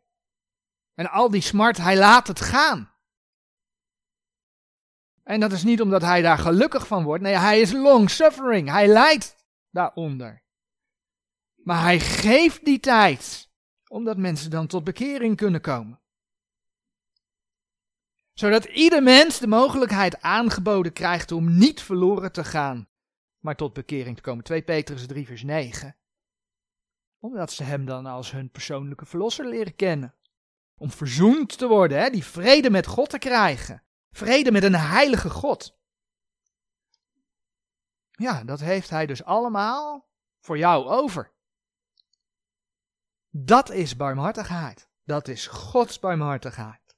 en 0.93 1.09
al 1.09 1.29
die 1.29 1.41
smart, 1.41 1.77
hij 1.77 1.97
laat 1.97 2.27
het 2.27 2.41
gaan. 2.41 2.88
En 5.29 5.39
dat 5.39 5.51
is 5.51 5.63
niet 5.63 5.81
omdat 5.81 6.01
hij 6.01 6.21
daar 6.21 6.37
gelukkig 6.37 6.87
van 6.87 7.03
wordt. 7.03 7.23
Nee, 7.23 7.35
hij 7.35 7.59
is 7.59 7.71
long 7.71 8.09
suffering. 8.09 8.69
Hij 8.69 8.87
lijdt 8.87 9.35
daaronder. 9.69 10.43
Maar 11.55 11.81
hij 11.81 11.99
geeft 11.99 12.65
die 12.65 12.79
tijd, 12.79 13.49
omdat 13.87 14.17
mensen 14.17 14.49
dan 14.49 14.67
tot 14.67 14.83
bekering 14.83 15.35
kunnen 15.35 15.61
komen. 15.61 16.01
Zodat 18.33 18.65
ieder 18.65 19.03
mens 19.03 19.39
de 19.39 19.47
mogelijkheid 19.47 20.21
aangeboden 20.21 20.93
krijgt 20.93 21.31
om 21.31 21.57
niet 21.57 21.81
verloren 21.81 22.31
te 22.31 22.43
gaan, 22.43 22.89
maar 23.39 23.55
tot 23.55 23.73
bekering 23.73 24.15
te 24.15 24.21
komen. 24.21 24.43
2 24.43 24.61
Petrus 24.61 25.07
3 25.07 25.25
vers 25.25 25.43
9. 25.43 25.95
Omdat 27.19 27.51
ze 27.51 27.63
hem 27.63 27.85
dan 27.85 28.05
als 28.05 28.31
hun 28.31 28.51
persoonlijke 28.51 29.05
verlosser 29.05 29.47
leren 29.47 29.75
kennen. 29.75 30.15
Om 30.77 30.91
verzoend 30.91 31.57
te 31.57 31.67
worden, 31.67 31.99
hè? 31.99 32.09
die 32.09 32.25
vrede 32.25 32.69
met 32.69 32.87
God 32.87 33.09
te 33.09 33.17
krijgen. 33.17 33.83
Vrede 34.11 34.51
met 34.51 34.63
een 34.63 34.75
heilige 34.75 35.29
God. 35.29 35.77
Ja, 38.11 38.43
dat 38.43 38.59
heeft 38.59 38.89
hij 38.89 39.05
dus 39.05 39.23
allemaal 39.23 40.09
voor 40.39 40.57
jou 40.57 40.87
over. 40.87 41.33
Dat 43.29 43.69
is 43.69 43.95
barmhartigheid. 43.95 44.89
Dat 45.03 45.27
is 45.27 45.47
Gods 45.47 45.99
barmhartigheid. 45.99 46.97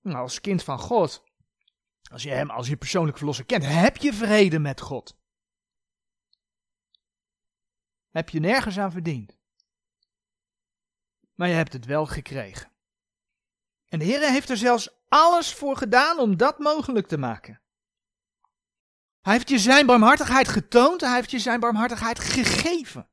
Nou, 0.00 0.16
als 0.16 0.40
kind 0.40 0.62
van 0.62 0.78
God, 0.78 1.24
als 2.10 2.22
je 2.22 2.30
hem 2.30 2.50
als 2.50 2.68
je 2.68 2.76
persoonlijke 2.76 3.18
verlosser 3.18 3.44
kent, 3.44 3.64
heb 3.64 3.96
je 3.96 4.12
vrede 4.12 4.58
met 4.58 4.80
God. 4.80 5.20
Heb 8.10 8.28
je 8.28 8.40
nergens 8.40 8.78
aan 8.78 8.92
verdiend. 8.92 9.38
Maar 11.34 11.48
je 11.48 11.54
hebt 11.54 11.72
het 11.72 11.84
wel 11.84 12.06
gekregen. 12.06 12.71
En 13.92 13.98
de 13.98 14.04
Heer 14.04 14.30
heeft 14.30 14.48
er 14.48 14.56
zelfs 14.56 14.88
alles 15.08 15.54
voor 15.54 15.76
gedaan 15.76 16.18
om 16.18 16.36
dat 16.36 16.58
mogelijk 16.58 17.06
te 17.06 17.18
maken. 17.18 17.62
Hij 19.20 19.32
heeft 19.32 19.48
je 19.48 19.58
zijn 19.58 19.86
barmhartigheid 19.86 20.48
getoond, 20.48 21.00
hij 21.00 21.14
heeft 21.14 21.30
je 21.30 21.38
zijn 21.38 21.60
barmhartigheid 21.60 22.18
gegeven. 22.18 23.10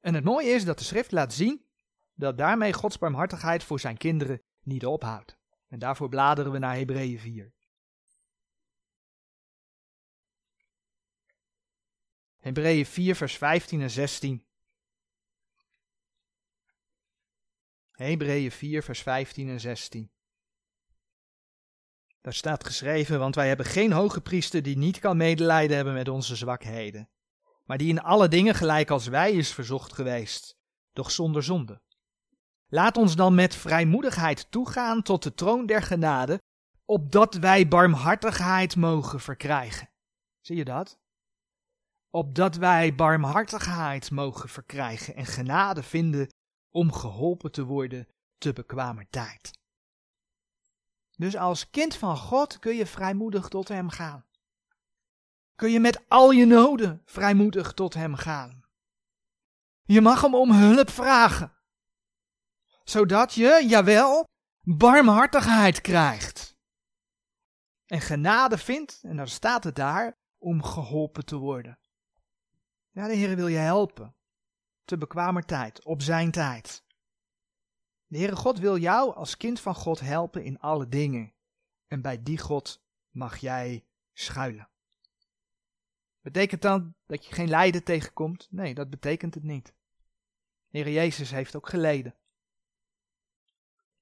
En 0.00 0.14
het 0.14 0.24
mooie 0.24 0.48
is 0.48 0.64
dat 0.64 0.78
de 0.78 0.84
schrift 0.84 1.12
laat 1.12 1.32
zien 1.32 1.66
dat 2.14 2.38
daarmee 2.38 2.72
Gods 2.72 2.98
barmhartigheid 2.98 3.64
voor 3.64 3.80
zijn 3.80 3.96
kinderen 3.96 4.42
niet 4.62 4.86
ophoudt. 4.86 5.38
En 5.68 5.78
daarvoor 5.78 6.08
bladeren 6.08 6.52
we 6.52 6.58
naar 6.58 6.76
Hebreeën 6.76 7.18
4. 7.18 7.52
Hebreeën 12.38 12.86
4, 12.86 13.16
vers 13.16 13.36
15 13.36 13.80
en 13.80 13.90
16. 13.90 14.46
Hebreeën 18.00 18.50
4, 18.50 18.82
vers 18.82 19.02
15 19.02 19.48
en 19.48 19.60
16. 19.60 20.10
Daar 22.20 22.34
staat 22.34 22.64
geschreven, 22.66 23.18
want 23.18 23.34
wij 23.34 23.48
hebben 23.48 23.66
geen 23.66 23.92
hoge 23.92 24.20
priester 24.20 24.62
die 24.62 24.76
niet 24.76 24.98
kan 24.98 25.16
medelijden 25.16 25.76
hebben 25.76 25.94
met 25.94 26.08
onze 26.08 26.36
zwakheden, 26.36 27.08
maar 27.64 27.78
die 27.78 27.88
in 27.88 28.02
alle 28.02 28.28
dingen 28.28 28.54
gelijk 28.54 28.90
als 28.90 29.06
wij 29.06 29.32
is 29.32 29.52
verzocht 29.52 29.92
geweest, 29.92 30.58
doch 30.92 31.10
zonder 31.10 31.42
zonde. 31.42 31.82
Laat 32.68 32.96
ons 32.96 33.16
dan 33.16 33.34
met 33.34 33.54
vrijmoedigheid 33.54 34.50
toegaan 34.50 35.02
tot 35.02 35.22
de 35.22 35.34
troon 35.34 35.66
der 35.66 35.82
genade, 35.82 36.40
opdat 36.84 37.34
wij 37.34 37.68
barmhartigheid 37.68 38.76
mogen 38.76 39.20
verkrijgen. 39.20 39.90
Zie 40.40 40.56
je 40.56 40.64
dat? 40.64 40.98
Opdat 42.10 42.56
wij 42.56 42.94
barmhartigheid 42.94 44.10
mogen 44.10 44.48
verkrijgen 44.48 45.14
en 45.14 45.26
genade 45.26 45.82
vinden 45.82 46.28
om 46.70 46.92
geholpen 46.92 47.52
te 47.52 47.64
worden 47.64 48.08
te 48.38 48.52
bekwamer 48.52 49.08
tijd. 49.10 49.58
Dus 51.16 51.36
als 51.36 51.70
kind 51.70 51.96
van 51.96 52.16
God 52.16 52.58
kun 52.58 52.74
je 52.74 52.86
vrijmoedig 52.86 53.48
tot 53.48 53.68
Hem 53.68 53.88
gaan. 53.88 54.24
Kun 55.54 55.70
je 55.70 55.80
met 55.80 56.08
al 56.08 56.30
je 56.30 56.46
noden 56.46 57.02
vrijmoedig 57.04 57.72
tot 57.72 57.94
Hem 57.94 58.14
gaan. 58.14 58.64
Je 59.82 60.00
mag 60.00 60.20
Hem 60.20 60.34
om 60.34 60.52
hulp 60.52 60.90
vragen, 60.90 61.56
zodat 62.84 63.34
je, 63.34 63.64
jawel, 63.68 64.24
barmhartigheid 64.60 65.80
krijgt. 65.80 66.58
En 67.86 68.00
genade 68.00 68.58
vindt, 68.58 69.00
en 69.02 69.16
dan 69.16 69.28
staat 69.28 69.64
het 69.64 69.74
daar, 69.74 70.18
om 70.38 70.62
geholpen 70.62 71.24
te 71.24 71.36
worden. 71.36 71.78
Ja, 72.90 73.06
de 73.06 73.14
Heer 73.14 73.36
wil 73.36 73.48
je 73.48 73.58
helpen 73.58 74.14
te 74.90 74.98
bekwamer 74.98 75.44
tijd, 75.44 75.84
op 75.84 76.02
zijn 76.02 76.30
tijd. 76.30 76.84
De 78.06 78.18
Heere 78.18 78.36
God 78.36 78.58
wil 78.58 78.78
jou 78.78 79.14
als 79.14 79.36
kind 79.36 79.60
van 79.60 79.74
God 79.74 80.00
helpen 80.00 80.44
in 80.44 80.60
alle 80.60 80.88
dingen. 80.88 81.32
En 81.86 82.02
bij 82.02 82.22
die 82.22 82.38
God 82.38 82.84
mag 83.10 83.36
jij 83.36 83.86
schuilen. 84.12 84.68
Betekent 86.20 86.62
dan 86.62 86.94
dat 87.06 87.26
je 87.26 87.34
geen 87.34 87.48
lijden 87.48 87.84
tegenkomt? 87.84 88.48
Nee, 88.50 88.74
dat 88.74 88.90
betekent 88.90 89.34
het 89.34 89.42
niet. 89.42 89.74
De 90.68 90.78
Heer 90.78 90.90
Jezus 90.90 91.30
heeft 91.30 91.56
ook 91.56 91.68
geleden. 91.68 92.16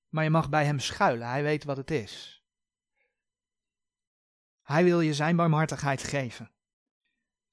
Maar 0.09 0.24
je 0.24 0.31
mag 0.31 0.48
bij 0.48 0.64
hem 0.64 0.79
schuilen, 0.79 1.29
hij 1.29 1.42
weet 1.42 1.64
wat 1.64 1.77
het 1.77 1.90
is. 1.90 2.44
Hij 4.62 4.85
wil 4.85 5.01
je 5.01 5.14
zijn 5.14 5.37
barmhartigheid 5.37 6.03
geven. 6.03 6.51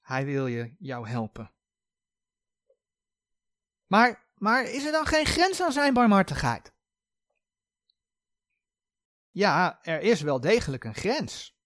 Hij 0.00 0.24
wil 0.24 0.46
je 0.46 0.74
jou 0.78 1.08
helpen. 1.08 1.50
Maar, 3.86 4.30
maar 4.34 4.62
is 4.62 4.84
er 4.84 4.92
dan 4.92 5.06
geen 5.06 5.26
grens 5.26 5.62
aan 5.62 5.72
zijn 5.72 5.94
barmhartigheid? 5.94 6.74
Ja, 9.30 9.78
er 9.82 10.00
is 10.00 10.20
wel 10.20 10.40
degelijk 10.40 10.84
een 10.84 10.94
grens. 10.94 11.56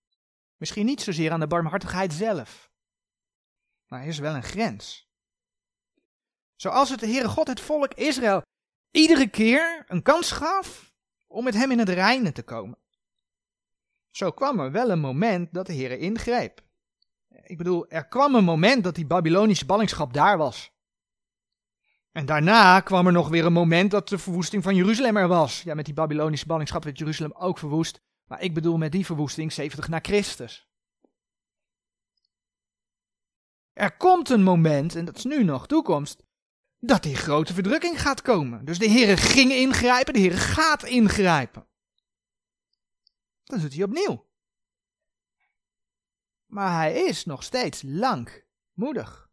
Misschien 0.57 0.87
niet 0.87 1.01
zozeer 1.01 1.33
aan 1.33 1.41
de 1.41 1.47
barmhartigheid 1.47 2.13
zelf. 2.13 2.71
Maar 3.87 4.01
er 4.01 4.07
is 4.07 4.19
wel 4.19 4.35
een 4.35 4.43
grens. 4.43 5.11
Zoals 6.57 6.91
het 6.91 7.01
de 7.01 7.07
Heere 7.07 7.29
God 7.29 7.47
het 7.47 7.61
volk 7.61 7.95
Israël 7.95 8.43
iedere 8.91 9.29
keer 9.29 9.85
een 9.87 10.03
kans 10.03 10.31
gaf 10.31 10.95
om 11.27 11.45
met 11.45 11.55
hem 11.55 11.71
in 11.71 11.79
het 11.79 11.89
reinen 11.89 12.33
te 12.33 12.43
komen. 12.43 12.79
Zo 14.11 14.31
kwam 14.31 14.61
er 14.61 14.73
wel 14.73 14.91
een 14.91 15.01
moment 15.01 15.53
dat 15.53 15.67
de 15.67 15.75
Heere 15.75 15.99
ingreep. 15.99 16.61
Ik 17.29 17.57
bedoel, 17.57 17.89
er 17.89 18.09
kwam 18.09 18.35
een 18.35 18.45
moment 18.45 18.85
dat 18.85 18.95
die 18.95 19.07
Babylonische 19.07 19.67
ballingschap 19.67 20.13
daar 20.13 20.39
was. 20.39 20.73
En 22.13 22.27
daarna 22.27 22.81
kwam 22.81 23.07
er 23.07 23.13
nog 23.13 23.29
weer 23.29 23.45
een 23.45 23.53
moment 23.53 23.91
dat 23.91 24.09
de 24.09 24.19
verwoesting 24.19 24.63
van 24.63 24.75
Jeruzalem 24.75 25.17
er 25.17 25.29
was. 25.29 25.63
Ja, 25.63 25.75
met 25.75 25.85
die 25.85 25.95
Babylonische 25.95 26.47
ballingschap 26.47 26.85
werd 26.85 26.99
Jeruzalem 26.99 27.33
ook 27.33 27.59
verwoest. 27.59 28.01
Maar 28.25 28.41
ik 28.41 28.55
bedoel 28.55 28.77
met 28.77 28.93
die 28.93 29.07
verwoesting 29.07 29.53
70 29.53 29.89
na 29.89 29.99
Christus. 30.03 30.69
Er 33.73 33.97
komt 33.97 34.29
een 34.29 34.43
moment, 34.43 34.95
en 34.95 35.05
dat 35.05 35.17
is 35.17 35.25
nu 35.25 35.45
nog 35.45 35.67
toekomst, 35.67 36.23
dat 36.79 37.03
die 37.03 37.17
grote 37.17 37.55
verdrukking 37.55 38.01
gaat 38.01 38.23
komen. 38.23 38.65
Dus 38.65 38.79
de 38.79 38.89
Heer 38.89 39.19
ging 39.19 39.53
ingrijpen, 39.53 40.13
de 40.13 40.19
Heer 40.19 40.39
gaat 40.39 40.85
ingrijpen. 40.85 41.69
Dan 43.45 43.61
doet 43.61 43.75
hij 43.75 43.83
opnieuw. 43.83 44.29
Maar 46.47 46.73
hij 46.73 46.95
is 46.95 47.25
nog 47.25 47.43
steeds 47.43 47.83
langmoedig. 47.83 49.30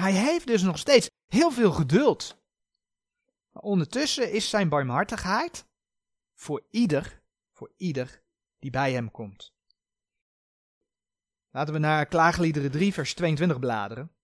Hij 0.00 0.12
heeft 0.12 0.46
dus 0.46 0.62
nog 0.62 0.78
steeds 0.78 1.10
heel 1.26 1.50
veel 1.50 1.72
geduld. 1.72 2.42
Maar 3.50 3.62
ondertussen 3.62 4.32
is 4.32 4.50
zijn 4.50 4.68
barmhartigheid 4.68 5.66
voor 6.34 6.66
ieder, 6.70 7.22
voor 7.52 7.72
ieder 7.76 8.22
die 8.58 8.70
bij 8.70 8.92
hem 8.92 9.10
komt. 9.10 9.54
Laten 11.50 11.72
we 11.72 11.78
naar 11.78 12.06
Klaagliederen 12.06 12.70
3, 12.70 12.92
vers 12.92 13.14
22 13.14 13.58
bladeren. 13.58 14.14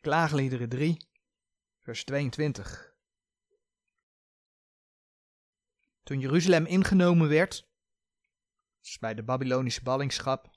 Klaagliederen 0.00 0.68
3, 0.68 1.08
vers 1.80 2.04
22. 2.04 2.94
Toen 6.02 6.20
Jeruzalem 6.20 6.66
ingenomen 6.66 7.28
werd, 7.28 7.68
dus 8.80 8.98
bij 8.98 9.14
de 9.14 9.22
Babylonische 9.22 9.82
ballingschap, 9.82 10.55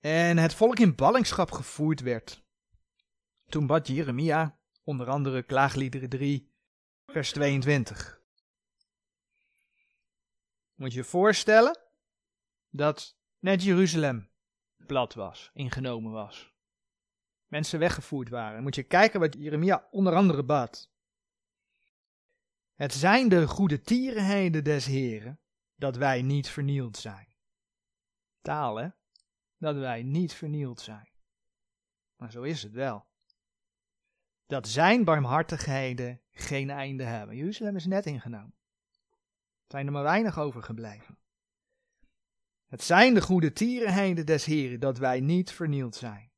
en 0.00 0.38
het 0.38 0.54
volk 0.54 0.78
in 0.78 0.94
ballingschap 0.94 1.50
gevoerd 1.50 2.00
werd, 2.00 2.44
toen 3.46 3.66
bad 3.66 3.86
Jeremia, 3.86 4.58
onder 4.82 5.08
andere 5.08 5.42
Klaagliederen 5.42 6.08
3, 6.08 6.52
vers 7.06 7.32
22. 7.32 8.22
Moet 10.74 10.92
je 10.92 10.98
je 10.98 11.04
voorstellen 11.04 11.78
dat 12.70 13.18
net 13.38 13.62
Jeruzalem 13.62 14.30
plat 14.86 15.14
was, 15.14 15.50
ingenomen 15.52 16.12
was. 16.12 16.56
Mensen 17.46 17.78
weggevoerd 17.78 18.28
waren. 18.28 18.62
Moet 18.62 18.74
je 18.74 18.82
kijken 18.82 19.20
wat 19.20 19.34
Jeremia 19.38 19.88
onder 19.90 20.14
andere 20.14 20.44
bad. 20.44 20.90
Het 22.74 22.94
zijn 22.94 23.28
de 23.28 23.46
goede 23.46 23.80
tierenheden 23.80 24.64
des 24.64 24.86
Heren, 24.86 25.40
dat 25.74 25.96
wij 25.96 26.22
niet 26.22 26.48
vernield 26.48 26.96
zijn. 26.96 27.36
Taal, 28.40 28.76
hè? 28.76 28.88
Dat 29.58 29.76
wij 29.76 30.02
niet 30.02 30.32
vernield 30.32 30.80
zijn. 30.80 31.08
Maar 32.16 32.30
zo 32.30 32.42
is 32.42 32.62
het 32.62 32.72
wel. 32.72 33.06
Dat 34.46 34.68
zijn 34.68 35.04
barmhartigheden 35.04 36.20
geen 36.30 36.70
einde 36.70 37.04
hebben. 37.04 37.36
Jeruzalem 37.36 37.76
is 37.76 37.86
net 37.86 38.06
ingenomen. 38.06 38.54
Er 39.66 39.74
zijn 39.74 39.86
er 39.86 39.92
maar 39.92 40.02
weinig 40.02 40.38
overgebleven. 40.38 41.18
Het 42.66 42.82
zijn 42.82 43.14
de 43.14 43.22
goede 43.22 43.52
tierenheden 43.52 44.26
des 44.26 44.44
Heren, 44.44 44.80
dat 44.80 44.98
wij 44.98 45.20
niet 45.20 45.50
vernield 45.52 45.96
zijn. 45.96 46.30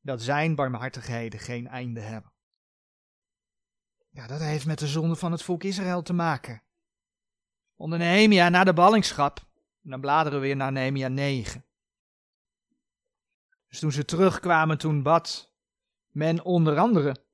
Dat 0.00 0.22
zijn 0.22 0.54
barmhartigheden 0.54 1.40
geen 1.40 1.66
einde 1.66 2.00
hebben. 2.00 2.32
Ja, 4.10 4.26
dat 4.26 4.40
heeft 4.40 4.66
met 4.66 4.78
de 4.78 4.86
zonde 4.86 5.16
van 5.16 5.32
het 5.32 5.42
volk 5.42 5.64
Israël 5.64 6.02
te 6.02 6.12
maken. 6.12 6.62
Onder 7.76 7.98
Nehemia 7.98 8.48
na 8.48 8.64
de 8.64 8.72
ballingschap, 8.72 9.46
dan 9.80 10.00
bladeren 10.00 10.40
we 10.40 10.46
weer 10.46 10.56
naar 10.56 10.72
Nehemia 10.72 11.08
9. 11.08 11.64
Dus 13.68 13.78
toen 13.78 13.92
ze 13.92 14.04
terugkwamen, 14.04 14.78
toen 14.78 15.02
bad 15.02 15.52
men 16.08 16.44
onder 16.44 16.78
andere 16.78 17.26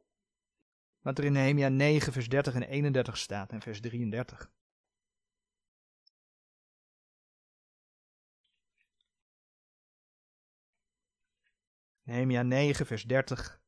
wat 1.00 1.18
er 1.18 1.24
in 1.24 1.32
Nehemia 1.32 1.68
9, 1.68 2.12
vers 2.12 2.28
30 2.28 2.54
en 2.54 2.62
31 2.62 3.16
staat 3.16 3.52
en 3.52 3.60
vers 3.60 3.80
33. 3.80 4.50
Nehemia 12.02 12.42
9, 12.42 12.86
vers 12.86 13.02
30. 13.02 13.62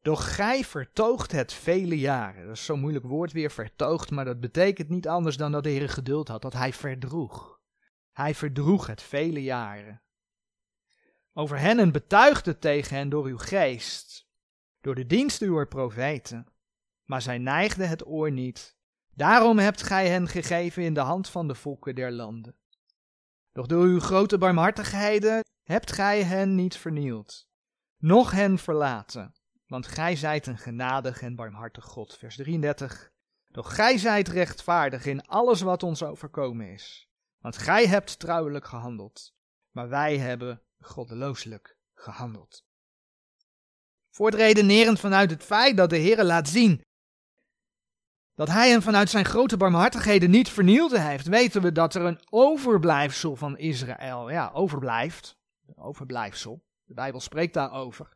Doch 0.00 0.34
gij 0.34 0.64
vertoogt 0.64 1.32
het 1.32 1.52
vele 1.52 1.98
jaren. 1.98 2.46
Dat 2.46 2.56
is 2.56 2.64
zo'n 2.64 2.80
moeilijk 2.80 3.04
woord 3.04 3.32
weer, 3.32 3.50
vertoogd, 3.50 4.10
maar 4.10 4.24
dat 4.24 4.40
betekent 4.40 4.88
niet 4.88 5.08
anders 5.08 5.36
dan 5.36 5.52
dat 5.52 5.62
de 5.62 5.70
Heer 5.70 5.88
geduld 5.88 6.28
had, 6.28 6.42
dat 6.42 6.52
hij 6.52 6.72
verdroeg. 6.72 7.60
Hij 8.12 8.34
verdroeg 8.34 8.86
het 8.86 9.02
vele 9.02 9.42
jaren. 9.42 10.02
Over 11.32 11.58
hen 11.58 11.78
en 11.78 11.92
betuigde 11.92 12.58
tegen 12.58 12.96
hen 12.96 13.08
door 13.08 13.24
uw 13.24 13.38
geest, 13.38 14.28
door 14.80 14.94
de 14.94 15.06
dienst 15.06 15.42
uw 15.42 15.66
profeten. 15.66 16.46
Maar 17.04 17.22
zij 17.22 17.38
neigden 17.38 17.88
het 17.88 18.06
oor 18.06 18.32
niet. 18.32 18.78
Daarom 19.14 19.58
hebt 19.58 19.82
gij 19.82 20.08
hen 20.08 20.28
gegeven 20.28 20.82
in 20.82 20.94
de 20.94 21.00
hand 21.00 21.28
van 21.28 21.48
de 21.48 21.54
volken 21.54 21.94
der 21.94 22.12
landen. 22.12 22.56
Doch 23.52 23.66
door 23.66 23.84
uw 23.84 24.00
grote 24.00 24.38
barmhartigheden 24.38 25.44
hebt 25.62 25.92
gij 25.92 26.22
hen 26.22 26.54
niet 26.54 26.76
vernield, 26.76 27.48
noch 27.96 28.30
hen 28.30 28.58
verlaten, 28.58 29.34
want 29.66 29.86
gij 29.86 30.16
zijt 30.16 30.46
een 30.46 30.58
genadig 30.58 31.22
en 31.22 31.34
barmhartig 31.34 31.84
God. 31.84 32.16
Vers 32.16 32.36
33. 32.36 33.12
Doch 33.48 33.74
gij 33.74 33.98
zijt 33.98 34.28
rechtvaardig 34.28 35.06
in 35.06 35.26
alles 35.26 35.60
wat 35.60 35.82
ons 35.82 36.02
overkomen 36.02 36.72
is, 36.72 37.10
want 37.38 37.56
gij 37.58 37.86
hebt 37.86 38.18
trouwelijk 38.18 38.64
gehandeld, 38.64 39.34
maar 39.70 39.88
wij 39.88 40.18
hebben 40.18 40.62
goddelooselijk 40.80 41.76
gehandeld. 41.94 42.64
Voortredenerend 44.10 45.00
vanuit 45.00 45.30
het 45.30 45.42
feit 45.42 45.76
dat 45.76 45.90
de 45.90 45.96
Heer 45.96 46.24
laat 46.24 46.48
zien 46.48 46.82
dat 48.40 48.48
hij 48.48 48.70
hem 48.70 48.82
vanuit 48.82 49.10
zijn 49.10 49.24
grote 49.24 49.56
barmhartigheden 49.56 50.30
niet 50.30 50.48
vernield 50.48 50.96
heeft, 50.96 51.26
weten 51.26 51.62
we 51.62 51.72
dat 51.72 51.94
er 51.94 52.02
een 52.02 52.20
overblijfsel 52.30 53.36
van 53.36 53.58
Israël, 53.58 54.30
ja, 54.30 54.50
overblijft, 54.52 55.36
overblijfsel, 55.74 56.62
de 56.84 56.94
Bijbel 56.94 57.20
spreekt 57.20 57.54
daarover, 57.54 58.08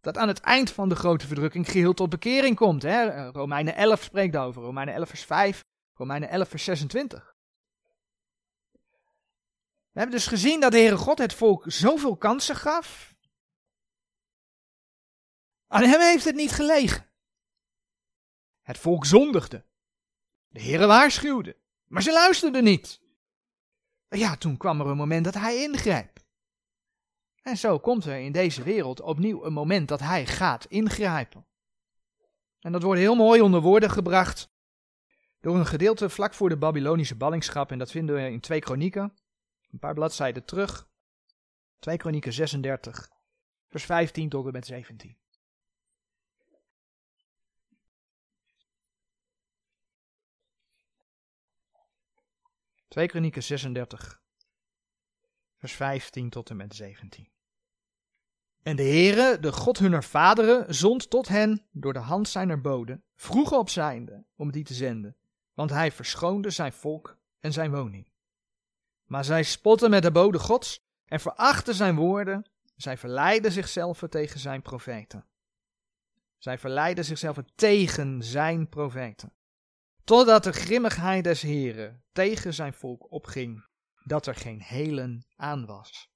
dat 0.00 0.18
aan 0.18 0.28
het 0.28 0.40
eind 0.40 0.70
van 0.70 0.88
de 0.88 0.94
grote 0.94 1.26
verdrukking 1.26 1.70
geheel 1.70 1.94
tot 1.94 2.10
bekering 2.10 2.56
komt. 2.56 2.82
Hè? 2.82 3.28
Romeinen 3.30 3.74
11 3.76 4.02
spreekt 4.02 4.32
daarover, 4.32 4.62
Romeinen 4.62 4.94
11 4.94 5.08
vers 5.08 5.24
5, 5.24 5.64
Romeinen 5.94 6.28
11 6.28 6.48
vers 6.48 6.64
26. 6.64 7.27
We 9.98 10.04
hebben 10.04 10.22
dus 10.22 10.32
gezien 10.32 10.60
dat 10.60 10.72
de 10.72 10.78
Heere 10.78 10.96
God 10.96 11.18
het 11.18 11.34
volk 11.34 11.64
zoveel 11.66 12.16
kansen 12.16 12.56
gaf. 12.56 13.14
Aan 15.66 15.82
hem 15.82 16.00
heeft 16.00 16.24
het 16.24 16.34
niet 16.34 16.50
gelegen. 16.50 17.06
Het 18.60 18.78
volk 18.78 19.04
zondigde. 19.04 19.64
De 20.48 20.62
Heere 20.62 20.86
waarschuwde, 20.86 21.56
maar 21.86 22.02
ze 22.02 22.12
luisterden 22.12 22.64
niet. 22.64 23.00
Ja, 24.08 24.36
toen 24.36 24.56
kwam 24.56 24.80
er 24.80 24.86
een 24.86 24.96
moment 24.96 25.24
dat 25.24 25.34
hij 25.34 25.62
ingrijpt. 25.62 26.24
En 27.42 27.56
zo 27.56 27.78
komt 27.78 28.04
er 28.04 28.18
in 28.18 28.32
deze 28.32 28.62
wereld 28.62 29.00
opnieuw 29.00 29.44
een 29.44 29.52
moment 29.52 29.88
dat 29.88 30.00
hij 30.00 30.26
gaat 30.26 30.64
ingrijpen. 30.64 31.46
En 32.60 32.72
dat 32.72 32.82
wordt 32.82 33.00
heel 33.00 33.14
mooi 33.14 33.40
onder 33.40 33.60
woorden 33.60 33.90
gebracht 33.90 34.50
door 35.40 35.56
een 35.56 35.66
gedeelte 35.66 36.08
vlak 36.08 36.34
voor 36.34 36.48
de 36.48 36.58
Babylonische 36.58 37.16
ballingschap. 37.16 37.70
En 37.70 37.78
dat 37.78 37.90
vinden 37.90 38.14
we 38.14 38.30
in 38.30 38.40
2 38.40 38.60
Kronieken, 38.60 39.14
een 39.70 39.78
paar 39.78 39.94
bladzijden 39.94 40.44
terug. 40.44 40.88
2 41.78 41.96
Kronieken 41.96 42.32
36, 42.32 43.10
vers 43.68 43.84
15 43.84 44.28
tot 44.28 44.46
en 44.46 44.52
met 44.52 44.66
17. 44.66 45.18
2 52.88 53.06
Kronieken 53.06 53.42
36, 53.42 54.22
vers 55.56 55.72
15 55.72 56.30
tot 56.30 56.50
en 56.50 56.56
met 56.56 56.74
17. 56.74 57.30
En 58.62 58.76
de 58.76 58.82
Heere, 58.82 59.38
de 59.40 59.52
God 59.52 59.78
hunner 59.78 60.04
vaderen, 60.04 60.74
zond 60.74 61.10
tot 61.10 61.28
hen 61.28 61.66
door 61.70 61.92
de 61.92 61.98
hand 61.98 62.28
zijner 62.28 62.60
boden, 62.60 63.04
vroeg 63.14 63.52
op 63.52 63.68
zijnde 63.68 64.24
om 64.36 64.52
die 64.52 64.64
te 64.64 64.74
zenden, 64.74 65.16
want 65.54 65.70
hij 65.70 65.92
verschoonde 65.92 66.50
zijn 66.50 66.72
volk 66.72 67.18
en 67.38 67.52
zijn 67.52 67.70
woning. 67.70 68.10
Maar 69.08 69.24
zij 69.24 69.42
spotten 69.42 69.90
met 69.90 70.02
de 70.02 70.12
boden 70.12 70.40
gods 70.40 70.80
en 71.04 71.20
verachten 71.20 71.74
zijn 71.74 71.96
woorden, 71.96 72.50
zij 72.76 72.96
verleiden 72.96 73.52
zichzelf 73.52 74.02
tegen 74.08 74.40
zijn 74.40 74.62
profeten. 74.62 75.26
Zij 76.38 76.58
verleiden 76.58 77.04
zichzelf 77.04 77.36
tegen 77.54 78.22
zijn 78.22 78.68
profeten. 78.68 79.32
Totdat 80.04 80.44
de 80.44 80.52
grimmigheid 80.52 81.24
des 81.24 81.42
Heren 81.42 82.02
tegen 82.12 82.54
zijn 82.54 82.72
volk 82.72 83.12
opging, 83.12 83.66
dat 84.04 84.26
er 84.26 84.34
geen 84.34 84.60
helen 84.60 85.26
aan 85.36 85.66
was. 85.66 86.10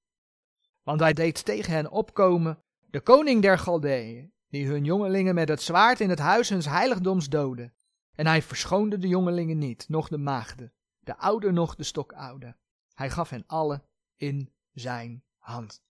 Want 0.82 1.00
hij 1.00 1.12
deed 1.12 1.44
tegen 1.44 1.72
hen 1.72 1.90
opkomen 1.90 2.62
de 2.90 3.00
koning 3.00 3.42
der 3.42 3.58
Galdeeën, 3.58 4.32
die 4.48 4.66
hun 4.66 4.84
jongelingen 4.84 5.34
met 5.34 5.48
het 5.48 5.62
zwaard 5.62 6.00
in 6.00 6.10
het 6.10 6.18
huis 6.18 6.48
huns 6.48 6.66
heiligdoms 6.66 7.28
doodde. 7.28 7.72
En 8.14 8.26
hij 8.26 8.42
verschoonde 8.42 8.98
de 8.98 9.08
jongelingen 9.08 9.58
niet, 9.58 9.88
noch 9.88 10.08
de 10.08 10.18
maagden, 10.18 10.72
de 11.00 11.16
oude 11.16 11.52
noch 11.52 11.74
de 11.74 11.82
stokoude. 11.82 12.56
Hij 13.02 13.10
gaf 13.10 13.30
hen 13.30 13.44
alle 13.46 13.82
in 14.16 14.52
zijn 14.72 15.24
hand. 15.38 15.82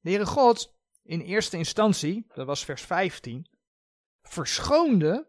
De 0.00 0.08
Heere 0.08 0.26
God, 0.26 0.76
in 1.02 1.20
eerste 1.20 1.56
instantie, 1.56 2.26
dat 2.34 2.46
was 2.46 2.64
vers 2.64 2.82
15, 2.82 3.50
verschoonde 4.22 5.28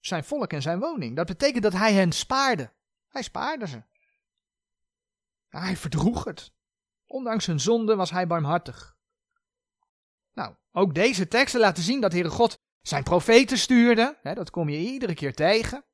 zijn 0.00 0.24
volk 0.24 0.52
en 0.52 0.62
zijn 0.62 0.78
woning. 0.78 1.16
Dat 1.16 1.26
betekent 1.26 1.62
dat 1.62 1.72
hij 1.72 1.92
hen 1.92 2.12
spaarde. 2.12 2.72
Hij 3.08 3.22
spaarde 3.22 3.66
ze. 3.66 3.82
Hij 5.48 5.76
verdroeg 5.76 6.24
het. 6.24 6.52
Ondanks 7.06 7.46
hun 7.46 7.60
zonde 7.60 7.96
was 7.96 8.10
hij 8.10 8.26
barmhartig. 8.26 8.96
Nou, 10.32 10.54
ook 10.72 10.94
deze 10.94 11.28
teksten 11.28 11.60
laten 11.60 11.82
zien 11.82 12.00
dat 12.00 12.12
Heere 12.12 12.30
God 12.30 12.58
zijn 12.82 13.02
profeten 13.02 13.58
stuurde. 13.58 14.18
Dat 14.22 14.50
kom 14.50 14.68
je 14.68 14.78
iedere 14.78 15.14
keer 15.14 15.34
tegen. 15.34 15.84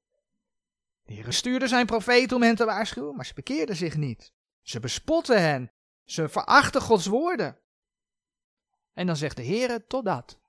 De 1.12 1.18
Heere 1.18 1.32
stuurde 1.32 1.68
zijn 1.68 1.86
profeet 1.86 2.32
om 2.32 2.42
hen 2.42 2.54
te 2.54 2.64
waarschuwen, 2.64 3.16
maar 3.16 3.26
ze 3.26 3.34
bekeerden 3.34 3.76
zich 3.76 3.96
niet. 3.96 4.32
Ze 4.62 4.80
bespotten 4.80 5.40
hen. 5.42 5.72
Ze 6.04 6.28
verachten 6.28 6.80
Gods 6.80 7.06
woorden. 7.06 7.58
En 8.92 9.06
dan 9.06 9.16
zegt 9.16 9.36
de 9.36 9.44
Heere, 9.44 9.86
totdat. 9.86 10.40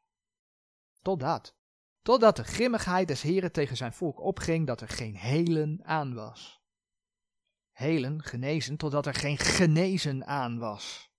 Totdat. 1.01 1.55
Totdat 2.01 2.36
de 2.36 2.43
grimmigheid 2.43 3.07
des 3.07 3.22
Heeren 3.22 3.51
tegen 3.51 3.78
zijn 3.78 3.93
volk 3.93 4.20
opging, 4.20 4.68
dat 4.68 4.82
er 4.82 4.88
geen 4.88 5.16
helen 5.16 5.80
aan 5.84 6.14
was. 6.14 6.61
Helen, 7.72 8.24
genezen, 8.24 8.78
totdat 8.78 9.05
er 9.05 9.14
geen 9.14 9.38
genezen 9.38 10.26
aan 10.26 10.59
was. 10.59 11.11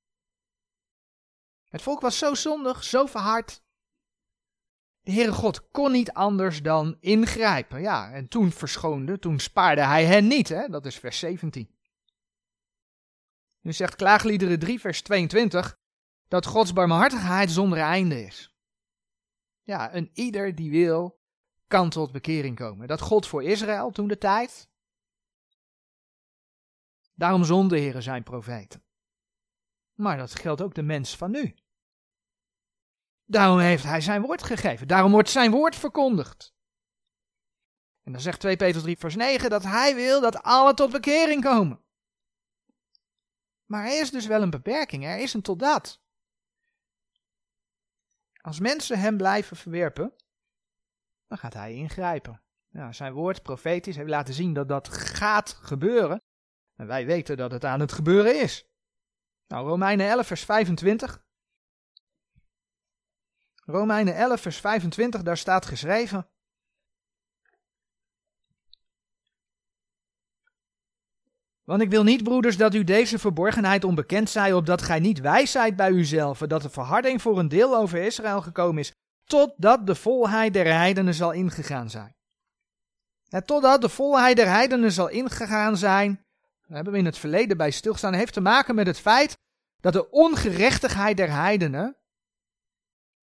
Het 1.68 1.82
volk 1.82 2.00
was 2.00 2.18
zo 2.18 2.34
zondig, 2.34 2.84
zo 2.84 3.06
verhard. 3.06 3.63
De 5.04 5.12
Heere 5.12 5.32
God 5.32 5.70
kon 5.70 5.92
niet 5.92 6.12
anders 6.12 6.62
dan 6.62 6.96
ingrijpen. 7.00 7.80
Ja, 7.80 8.12
en 8.12 8.28
toen 8.28 8.52
verschoonde, 8.52 9.18
toen 9.18 9.38
spaarde 9.38 9.80
hij 9.80 10.04
hen 10.04 10.26
niet. 10.26 10.48
Hè? 10.48 10.68
Dat 10.68 10.86
is 10.86 10.98
vers 10.98 11.18
17. 11.18 11.70
Nu 13.60 13.72
zegt 13.72 13.96
Klaagliederen 13.96 14.58
3, 14.58 14.80
vers 14.80 15.02
22, 15.02 15.78
dat 16.28 16.46
Gods 16.46 16.72
barmhartigheid 16.72 17.50
zonder 17.50 17.78
einde 17.78 18.24
is. 18.24 18.54
Ja, 19.62 19.94
een 19.94 20.10
ieder 20.12 20.54
die 20.54 20.70
wil, 20.70 21.20
kan 21.66 21.90
tot 21.90 22.12
bekering 22.12 22.56
komen. 22.56 22.88
Dat 22.88 23.00
God 23.00 23.26
voor 23.26 23.42
Israël 23.42 23.90
toen 23.90 24.08
de 24.08 24.18
tijd. 24.18 24.68
Daarom 27.14 27.44
zonde 27.44 27.78
heren 27.78 28.02
zijn 28.02 28.22
profeten. 28.22 28.82
Maar 29.94 30.16
dat 30.16 30.34
geldt 30.34 30.60
ook 30.60 30.74
de 30.74 30.82
mens 30.82 31.16
van 31.16 31.30
nu. 31.30 31.54
Daarom 33.24 33.58
heeft 33.58 33.84
hij 33.84 34.00
zijn 34.00 34.22
woord 34.22 34.42
gegeven. 34.42 34.88
Daarom 34.88 35.12
wordt 35.12 35.30
zijn 35.30 35.50
woord 35.50 35.76
verkondigd. 35.76 36.54
En 38.02 38.12
dan 38.12 38.20
zegt 38.20 38.40
2 38.40 38.56
Petrus 38.56 38.82
3 38.82 38.98
vers 38.98 39.16
9 39.16 39.50
dat 39.50 39.62
hij 39.62 39.94
wil 39.94 40.20
dat 40.20 40.42
alle 40.42 40.74
tot 40.74 40.90
bekering 40.90 41.42
komen. 41.42 41.82
Maar 43.64 43.84
er 43.86 44.00
is 44.00 44.10
dus 44.10 44.26
wel 44.26 44.42
een 44.42 44.50
beperking. 44.50 45.04
Er 45.04 45.18
is 45.18 45.34
een 45.34 45.42
totdat. 45.42 46.02
Als 48.40 48.60
mensen 48.60 48.98
hem 48.98 49.16
blijven 49.16 49.56
verwerpen, 49.56 50.14
dan 51.26 51.38
gaat 51.38 51.54
hij 51.54 51.74
ingrijpen. 51.74 52.42
Ja, 52.68 52.92
zijn 52.92 53.12
woord, 53.12 53.42
profetisch, 53.42 53.96
heeft 53.96 54.08
laten 54.08 54.34
zien 54.34 54.52
dat 54.52 54.68
dat 54.68 54.88
gaat 54.88 55.52
gebeuren. 55.52 56.22
En 56.76 56.86
wij 56.86 57.06
weten 57.06 57.36
dat 57.36 57.50
het 57.50 57.64
aan 57.64 57.80
het 57.80 57.92
gebeuren 57.92 58.40
is. 58.40 58.68
Nou, 59.46 59.68
Romeinen 59.68 60.08
11, 60.08 60.26
vers 60.26 60.44
25. 60.44 61.23
Romeinen 63.66 64.14
11, 64.14 64.40
vers 64.40 64.56
25, 64.60 65.22
daar 65.22 65.36
staat 65.36 65.66
geschreven. 65.66 66.28
Want 71.64 71.82
ik 71.82 71.90
wil 71.90 72.02
niet, 72.02 72.22
broeders, 72.22 72.56
dat 72.56 72.74
u 72.74 72.84
deze 72.84 73.18
verborgenheid 73.18 73.84
onbekend 73.84 74.30
zij, 74.30 74.52
opdat 74.52 74.82
gij 74.82 75.00
niet 75.00 75.20
wijs 75.20 75.50
zijt 75.50 75.76
bij 75.76 75.90
uzelf, 75.90 76.38
dat 76.38 76.62
de 76.62 76.70
verharding 76.70 77.22
voor 77.22 77.38
een 77.38 77.48
deel 77.48 77.76
over 77.76 77.98
Israël 77.98 78.42
gekomen 78.42 78.78
is, 78.78 78.92
totdat 79.24 79.86
de 79.86 79.94
volheid 79.94 80.52
der 80.52 80.66
heidenen 80.66 81.14
zal 81.14 81.32
ingegaan 81.32 81.90
zijn. 81.90 82.16
En 83.28 83.44
totdat 83.44 83.80
de 83.80 83.88
volheid 83.88 84.36
der 84.36 84.48
heidenen 84.48 84.92
zal 84.92 85.08
ingegaan 85.08 85.76
zijn, 85.76 86.24
dat 86.66 86.76
hebben 86.76 86.92
we 86.92 86.98
in 86.98 87.04
het 87.04 87.18
verleden 87.18 87.56
bij 87.56 87.70
stilstaan, 87.70 88.14
heeft 88.14 88.32
te 88.32 88.40
maken 88.40 88.74
met 88.74 88.86
het 88.86 88.98
feit 88.98 89.38
dat 89.80 89.92
de 89.92 90.10
ongerechtigheid 90.10 91.16
der 91.16 91.30
heidenen, 91.30 91.96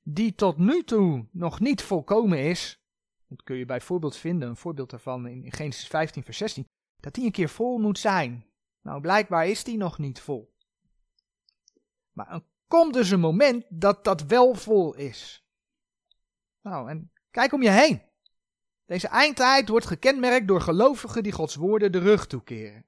die 0.04 0.36
tot 0.36 0.58
nu 0.58 0.84
toe 0.84 1.28
nog 1.32 1.60
niet 1.60 1.82
volkomen 1.82 2.40
is, 2.40 2.80
dat 3.28 3.44
kun 3.44 3.56
je 3.56 3.66
bijvoorbeeld 3.66 4.16
vinden, 4.16 4.50
een 4.50 4.56
voorbeeld 4.56 4.90
daarvan 4.90 5.28
in 5.28 5.52
Genesis 5.52 5.88
15 5.88 6.24
vers 6.24 6.38
16, 6.38 6.68
dat 7.00 7.14
die 7.14 7.26
een 7.26 7.32
keer 7.32 7.50
vol 7.50 7.78
moet 7.78 8.00
zijn. 8.00 8.46
Nou, 8.82 9.02
blijkbaar 9.02 9.48
is 9.48 9.64
die 9.64 9.78
nog 9.78 9.98
niet 9.98 10.20
vol. 10.20 10.54
Maar 12.12 12.32
er 12.32 12.44
komt 12.68 12.94
dus 12.94 13.10
een 13.10 13.20
moment 13.20 13.66
dat 13.70 14.04
dat 14.04 14.24
wel 14.24 14.54
vol 14.54 14.96
is. 14.96 15.46
Nou, 16.62 16.90
en 16.90 17.12
kijk 17.32 17.54
om 17.54 17.62
je 17.62 17.70
heen. 17.70 18.02
Deze 18.86 19.08
eindtijd 19.08 19.70
wordt 19.70 19.86
gekenmerkt 19.86 20.48
door 20.48 20.62
gelovigen 20.62 21.24
die 21.24 21.32
Gods 21.32 21.56
woorden 21.56 21.92
de 21.92 22.00
rug 22.00 22.28
toekeren. 22.28 22.86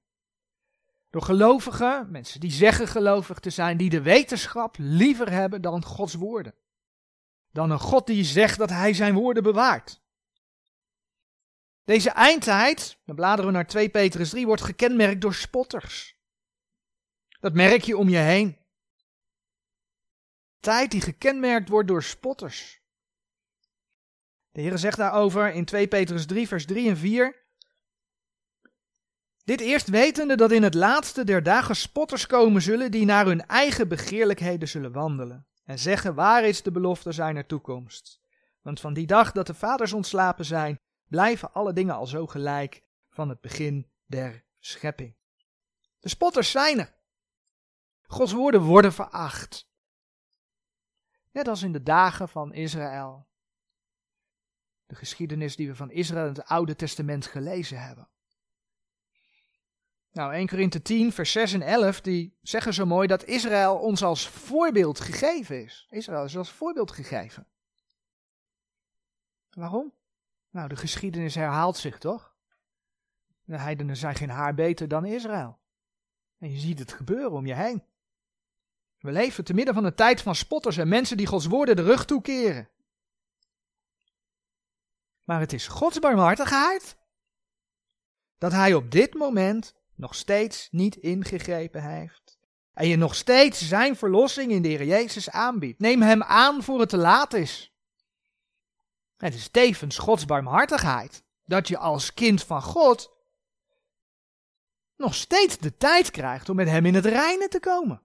Door 1.09 1.21
gelovigen, 1.21 2.11
mensen 2.11 2.39
die 2.39 2.51
zeggen 2.51 2.87
gelovig 2.87 3.39
te 3.39 3.49
zijn, 3.49 3.77
die 3.77 3.89
de 3.89 4.01
wetenschap 4.01 4.75
liever 4.79 5.31
hebben 5.31 5.61
dan 5.61 5.85
Gods 5.85 6.13
woorden. 6.13 6.53
Dan 7.53 7.71
een 7.71 7.79
God 7.79 8.07
die 8.07 8.23
zegt 8.23 8.57
dat 8.57 8.69
hij 8.69 8.93
zijn 8.93 9.13
woorden 9.13 9.43
bewaart. 9.43 10.01
Deze 11.83 12.09
eindtijd, 12.09 12.97
dan 13.05 13.15
bladeren 13.15 13.45
we 13.45 13.57
naar 13.57 13.67
2 13.67 13.89
Petrus 13.89 14.29
3, 14.29 14.45
wordt 14.45 14.61
gekenmerkt 14.61 15.21
door 15.21 15.33
spotters. 15.33 16.17
Dat 17.39 17.53
merk 17.53 17.81
je 17.81 17.97
om 17.97 18.09
je 18.09 18.17
heen. 18.17 18.57
Tijd 20.59 20.91
die 20.91 21.01
gekenmerkt 21.01 21.69
wordt 21.69 21.87
door 21.87 22.03
spotters. 22.03 22.81
De 24.51 24.61
Heer 24.61 24.77
zegt 24.77 24.97
daarover 24.97 25.53
in 25.53 25.65
2 25.65 25.87
Petrus 25.87 26.25
3, 26.25 26.47
vers 26.47 26.65
3 26.65 26.89
en 26.89 26.97
4. 26.97 27.45
Dit 29.43 29.59
eerst 29.59 29.87
wetende 29.87 30.35
dat 30.35 30.51
in 30.51 30.63
het 30.63 30.73
laatste 30.73 31.23
der 31.23 31.43
dagen 31.43 31.75
spotters 31.75 32.27
komen 32.27 32.61
zullen 32.61 32.91
die 32.91 33.05
naar 33.05 33.25
hun 33.25 33.45
eigen 33.45 33.87
begeerlijkheden 33.87 34.67
zullen 34.67 34.91
wandelen. 34.91 35.47
En 35.63 35.79
zeggen 35.79 36.15
waar 36.15 36.43
is 36.43 36.61
de 36.61 36.71
belofte 36.71 37.11
zijner 37.11 37.45
toekomst. 37.45 38.21
Want 38.61 38.79
van 38.79 38.93
die 38.93 39.07
dag 39.07 39.31
dat 39.31 39.47
de 39.47 39.53
vaders 39.53 39.93
ontslapen 39.93 40.45
zijn, 40.45 40.79
blijven 41.07 41.53
alle 41.53 41.73
dingen 41.73 41.95
al 41.95 42.07
zo 42.07 42.27
gelijk 42.27 42.83
van 43.09 43.29
het 43.29 43.41
begin 43.41 43.91
der 44.05 44.43
schepping. 44.59 45.15
De 45.99 46.09
spotters 46.09 46.51
zijn 46.51 46.79
er. 46.79 46.93
Gods 48.01 48.31
woorden 48.31 48.61
worden 48.61 48.93
veracht. 48.93 49.71
Net 51.31 51.47
als 51.47 51.61
in 51.61 51.71
de 51.71 51.83
dagen 51.83 52.29
van 52.29 52.53
Israël. 52.53 53.27
De 54.85 54.95
geschiedenis 54.95 55.55
die 55.55 55.67
we 55.67 55.75
van 55.75 55.91
Israël 55.91 56.27
in 56.27 56.33
het 56.33 56.45
Oude 56.45 56.75
Testament 56.75 57.25
gelezen 57.25 57.81
hebben. 57.81 58.09
Nou, 60.13 60.33
1 60.33 60.47
Korinthe 60.47 60.81
10, 60.81 61.11
vers 61.11 61.31
6 61.31 61.53
en 61.53 61.61
11, 61.61 62.01
die 62.01 62.37
zeggen 62.41 62.73
zo 62.73 62.85
mooi 62.85 63.07
dat 63.07 63.23
Israël 63.23 63.77
ons 63.77 64.03
als 64.03 64.29
voorbeeld 64.29 64.99
gegeven 64.99 65.63
is. 65.63 65.87
Israël 65.89 66.23
is 66.23 66.37
als 66.37 66.51
voorbeeld 66.51 66.91
gegeven. 66.91 67.47
Waarom? 69.49 69.93
Nou, 70.49 70.67
de 70.67 70.75
geschiedenis 70.75 71.35
herhaalt 71.35 71.77
zich 71.77 71.97
toch? 71.97 72.35
De 73.43 73.57
heidenen 73.57 73.97
zijn 73.97 74.15
geen 74.15 74.29
haar 74.29 74.53
beter 74.53 74.87
dan 74.87 75.05
Israël. 75.05 75.59
En 76.37 76.51
je 76.51 76.59
ziet 76.59 76.79
het 76.79 76.93
gebeuren 76.93 77.31
om 77.31 77.45
je 77.45 77.55
heen. 77.55 77.83
We 78.99 79.11
leven 79.11 79.43
te 79.43 79.53
midden 79.53 79.73
van 79.73 79.85
een 79.85 79.95
tijd 79.95 80.21
van 80.21 80.35
spotters 80.35 80.77
en 80.77 80.87
mensen 80.87 81.17
die 81.17 81.27
Gods 81.27 81.45
woorden 81.45 81.75
de 81.75 81.81
rug 81.81 82.05
toekeren. 82.05 82.69
Maar 85.23 85.39
het 85.39 85.53
is 85.53 85.67
Gods 85.67 85.99
barmhartigheid 85.99 86.97
dat 88.37 88.51
Hij 88.51 88.73
op 88.73 88.91
dit 88.91 89.13
moment 89.13 89.81
nog 89.95 90.15
steeds 90.15 90.67
niet 90.71 90.95
ingegrepen 90.95 91.83
heeft. 91.83 92.37
En 92.73 92.87
je 92.87 92.95
nog 92.95 93.15
steeds 93.15 93.67
zijn 93.67 93.95
verlossing 93.95 94.51
in 94.51 94.61
de 94.61 94.67
Heer 94.67 94.85
Jezus 94.85 95.29
aanbiedt. 95.29 95.79
Neem 95.79 96.01
Hem 96.01 96.23
aan 96.23 96.63
voor 96.63 96.79
het 96.79 96.89
te 96.89 96.97
laat 96.97 97.33
is. 97.33 97.73
Het 99.17 99.33
is 99.33 99.49
tevens 99.49 99.97
Gods 99.97 100.25
barmhartigheid 100.25 101.23
dat 101.43 101.67
je 101.67 101.77
als 101.77 102.13
kind 102.13 102.43
van 102.43 102.61
God 102.61 103.11
nog 104.95 105.15
steeds 105.15 105.57
de 105.57 105.77
tijd 105.77 106.11
krijgt 106.11 106.49
om 106.49 106.55
met 106.55 106.67
Hem 106.67 106.85
in 106.85 106.95
het 106.95 107.05
reine 107.05 107.47
te 107.47 107.59
komen. 107.59 108.03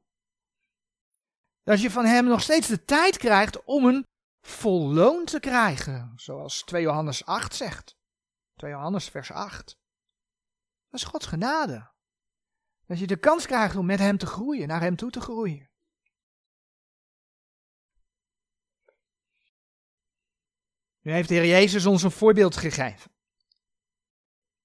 Dat 1.63 1.81
je 1.81 1.91
van 1.91 2.05
Hem 2.05 2.25
nog 2.25 2.41
steeds 2.41 2.69
de 2.69 2.85
tijd 2.85 3.17
krijgt 3.17 3.65
om 3.65 3.85
een 3.85 4.07
vol 4.41 4.93
loon 4.93 5.25
te 5.25 5.41
krijgen, 5.41 6.13
zoals 6.17 6.63
2 6.63 6.83
Johannes 6.83 7.25
8 7.25 7.55
zegt. 7.55 7.97
2 8.57 8.71
Johannes 8.71 9.09
vers 9.09 9.33
8. 9.33 9.79
Dat 10.91 11.01
is 11.01 11.07
Gods 11.07 11.27
genade. 11.27 11.91
Dat 12.87 12.99
je 12.99 13.07
de 13.07 13.19
kans 13.19 13.47
krijgt 13.47 13.77
om 13.77 13.87
met 13.87 13.99
Hem 13.99 14.19
te 14.19 14.27
groeien, 14.27 14.69
naar 14.69 14.81
Hem 14.81 14.97
toe 14.97 15.11
te 15.11 15.21
groeien. 15.21 15.71
Nu 21.01 21.13
heeft 21.13 21.29
de 21.29 21.35
Heer 21.35 21.47
Jezus 21.47 21.87
ons 21.87 22.03
een 22.03 22.11
voorbeeld 22.11 22.57
gegeven. 22.57 23.11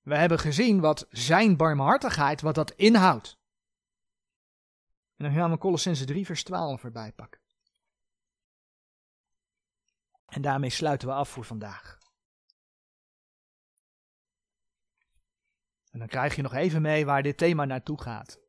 We 0.01 0.15
hebben 0.15 0.39
gezien 0.39 0.79
wat 0.79 1.05
zijn 1.09 1.57
barmhartigheid, 1.57 2.41
wat 2.41 2.55
dat 2.55 2.71
inhoudt. 2.71 3.37
En 5.15 5.25
dan 5.25 5.33
gaan 5.33 5.51
we 5.51 5.57
Colossense 5.57 6.05
3 6.05 6.25
vers 6.25 6.43
12 6.43 6.83
erbij 6.83 7.11
pakken. 7.11 7.41
En 10.25 10.41
daarmee 10.41 10.69
sluiten 10.69 11.07
we 11.07 11.13
af 11.13 11.29
voor 11.29 11.45
vandaag. 11.45 12.02
En 15.93 15.99
dan 15.99 16.07
krijg 16.07 16.35
je 16.35 16.41
nog 16.41 16.53
even 16.53 16.81
mee 16.81 17.05
waar 17.05 17.23
dit 17.23 17.37
thema 17.37 17.65
naartoe 17.65 18.01
gaat. 18.01 18.39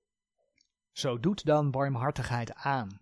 Zo 0.92 1.20
doet 1.20 1.44
dan 1.44 1.70
barmhartigheid 1.70 2.54
aan. 2.54 3.00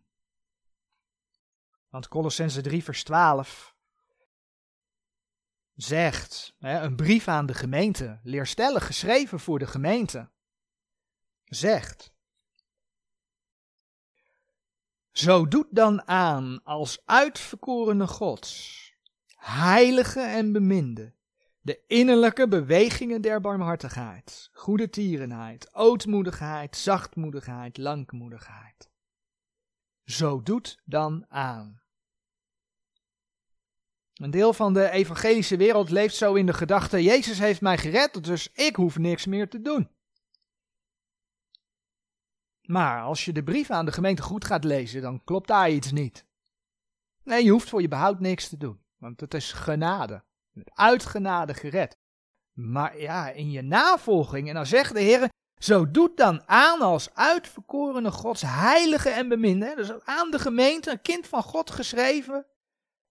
Want 1.89 2.09
Colossense 2.09 2.61
3 2.61 2.85
vers 2.85 3.05
12 3.05 3.77
zegt, 5.75 6.55
een 6.59 6.97
brief 6.97 7.29
aan 7.29 7.47
de 7.47 7.55
gemeente, 7.55 8.21
leerstellig 8.23 8.87
geschreven 8.87 9.41
voor 9.41 9.59
de 9.59 9.67
gemeente, 9.67 10.31
zegt, 11.45 12.13
zo 15.11 15.49
doet 15.49 15.69
dan 15.71 16.09
aan 16.09 16.63
als 16.65 17.03
uitverkorene 17.05 18.07
Gods, 18.07 18.81
heilige 19.37 20.21
en 20.21 20.53
beminde, 20.53 21.15
de 21.63 21.85
innerlijke 21.87 22.49
bewegingen 22.49 23.21
der 23.21 23.41
barmhartigheid, 23.41 24.51
goede 24.53 24.91
tierenheid, 24.91 25.75
ootmoedigheid, 25.75 26.77
zachtmoedigheid, 26.77 27.79
langmoedigheid. 27.79 28.91
Zo 30.05 30.43
doet 30.43 30.81
dan 30.85 31.25
aan. 31.29 31.81
Een 34.13 34.31
deel 34.31 34.53
van 34.53 34.73
de 34.73 34.91
evangelische 34.91 35.57
wereld 35.57 35.91
leeft 35.91 36.15
zo 36.15 36.35
in 36.35 36.47
de 36.47 36.53
gedachte: 36.53 37.03
Jezus 37.03 37.39
heeft 37.39 37.61
mij 37.61 37.79
gered, 37.79 38.25
dus 38.25 38.53
ik 38.53 38.77
hoef 38.77 38.99
niks 38.99 39.27
meer 39.27 39.49
te 39.49 39.61
doen. 39.61 39.91
Maar 42.63 43.03
als 43.03 43.25
je 43.25 43.33
de 43.33 43.43
brief 43.43 43.71
aan 43.71 43.85
de 43.85 43.93
gemeente 43.93 44.23
goed 44.23 44.45
gaat 44.45 44.65
lezen, 44.65 45.03
dan 45.03 45.25
klopt 45.25 45.49
daar 45.49 45.71
iets 45.71 45.93
niet. 45.93 46.27
Nee, 47.23 47.45
je 47.45 47.51
hoeft 47.51 47.69
voor 47.69 47.81
je 47.81 47.89
behoud 47.89 48.21
niks 48.21 48.49
te 48.49 48.57
doen, 48.57 48.85
want 48.97 49.21
het 49.21 49.35
is 49.35 49.53
genade. 49.53 50.25
Uit 50.65 51.07
genade 51.07 51.55
gered. 51.55 51.97
Maar 52.53 53.01
ja, 53.01 53.31
in 53.31 53.51
je 53.51 53.63
navolging, 53.63 54.49
en 54.49 54.55
dan 54.55 54.67
zegt 54.67 54.95
de 54.95 55.01
Heer, 55.01 55.29
zo 55.59 55.91
doet 55.91 56.17
dan 56.17 56.49
aan 56.49 56.81
als 56.81 57.15
uitverkorene 57.15 58.11
Gods 58.11 58.43
heilige 58.43 59.11
en 59.11 59.29
beminde, 59.29 59.73
dus 59.77 60.05
aan 60.05 60.31
de 60.31 60.39
gemeente, 60.39 60.91
een 60.91 61.03
kind 61.03 61.27
van 61.27 61.43
God 61.43 61.71
geschreven, 61.71 62.47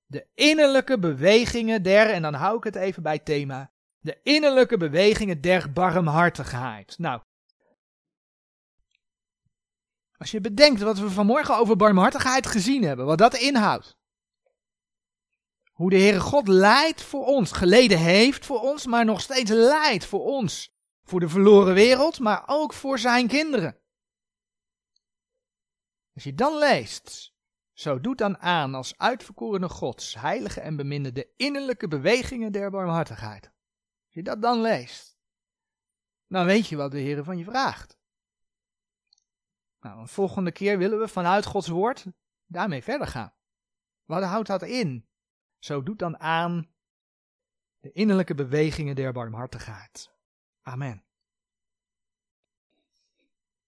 de 0.05 0.27
innerlijke 0.33 0.99
bewegingen 0.99 1.83
der, 1.83 2.09
en 2.09 2.21
dan 2.21 2.33
hou 2.33 2.57
ik 2.57 2.63
het 2.63 2.75
even 2.75 3.03
bij 3.03 3.19
thema, 3.19 3.71
de 3.99 4.19
innerlijke 4.23 4.77
bewegingen 4.77 5.41
der 5.41 5.71
barmhartigheid. 5.71 6.97
Nou, 6.97 7.21
als 10.17 10.31
je 10.31 10.41
bedenkt 10.41 10.81
wat 10.81 10.99
we 10.99 11.09
vanmorgen 11.09 11.57
over 11.57 11.75
barmhartigheid 11.75 12.47
gezien 12.47 12.83
hebben, 12.83 13.05
wat 13.05 13.17
dat 13.17 13.35
inhoudt. 13.35 13.99
Hoe 15.81 15.89
de 15.89 15.97
Heere 15.97 16.19
God 16.19 16.47
leidt 16.47 17.01
voor 17.01 17.25
ons, 17.25 17.51
geleden 17.51 17.97
heeft 17.97 18.45
voor 18.45 18.59
ons, 18.59 18.85
maar 18.85 19.05
nog 19.05 19.21
steeds 19.21 19.51
leidt 19.51 20.05
voor 20.05 20.23
ons. 20.23 20.73
Voor 21.03 21.19
de 21.19 21.29
verloren 21.29 21.73
wereld, 21.73 22.19
maar 22.19 22.43
ook 22.45 22.73
voor 22.73 22.99
zijn 22.99 23.27
kinderen. 23.27 23.77
Als 26.13 26.23
je 26.23 26.33
dan 26.33 26.57
leest, 26.57 27.33
zo 27.73 27.99
doet 27.99 28.17
dan 28.17 28.37
aan 28.37 28.75
als 28.75 28.97
uitverkorene 28.97 29.69
Gods, 29.69 30.15
heilige 30.15 30.61
en 30.61 30.75
beminde, 30.75 31.11
de 31.11 31.33
innerlijke 31.35 31.87
bewegingen 31.87 32.51
der 32.51 32.71
barmhartigheid. 32.71 33.45
Als 34.05 34.13
je 34.13 34.23
dat 34.23 34.41
dan 34.41 34.61
leest, 34.61 35.17
dan 36.27 36.45
weet 36.45 36.67
je 36.67 36.75
wat 36.75 36.91
de 36.91 36.99
Heer 36.99 37.23
van 37.23 37.37
je 37.37 37.43
vraagt. 37.43 37.97
Nou, 39.79 39.99
een 39.99 40.07
volgende 40.07 40.51
keer 40.51 40.77
willen 40.77 40.99
we 40.99 41.07
vanuit 41.07 41.45
Gods 41.45 41.67
woord 41.67 42.05
daarmee 42.45 42.83
verder 42.83 43.07
gaan. 43.07 43.33
Wat 44.05 44.23
houdt 44.23 44.47
dat 44.47 44.61
in? 44.61 45.09
Zo 45.63 45.83
doet 45.83 45.99
dan 45.99 46.19
aan 46.19 46.69
de 47.79 47.91
innerlijke 47.91 48.35
bewegingen 48.35 48.95
der 48.95 49.13
barmhartigheid. 49.13 50.11
Amen. 50.61 51.03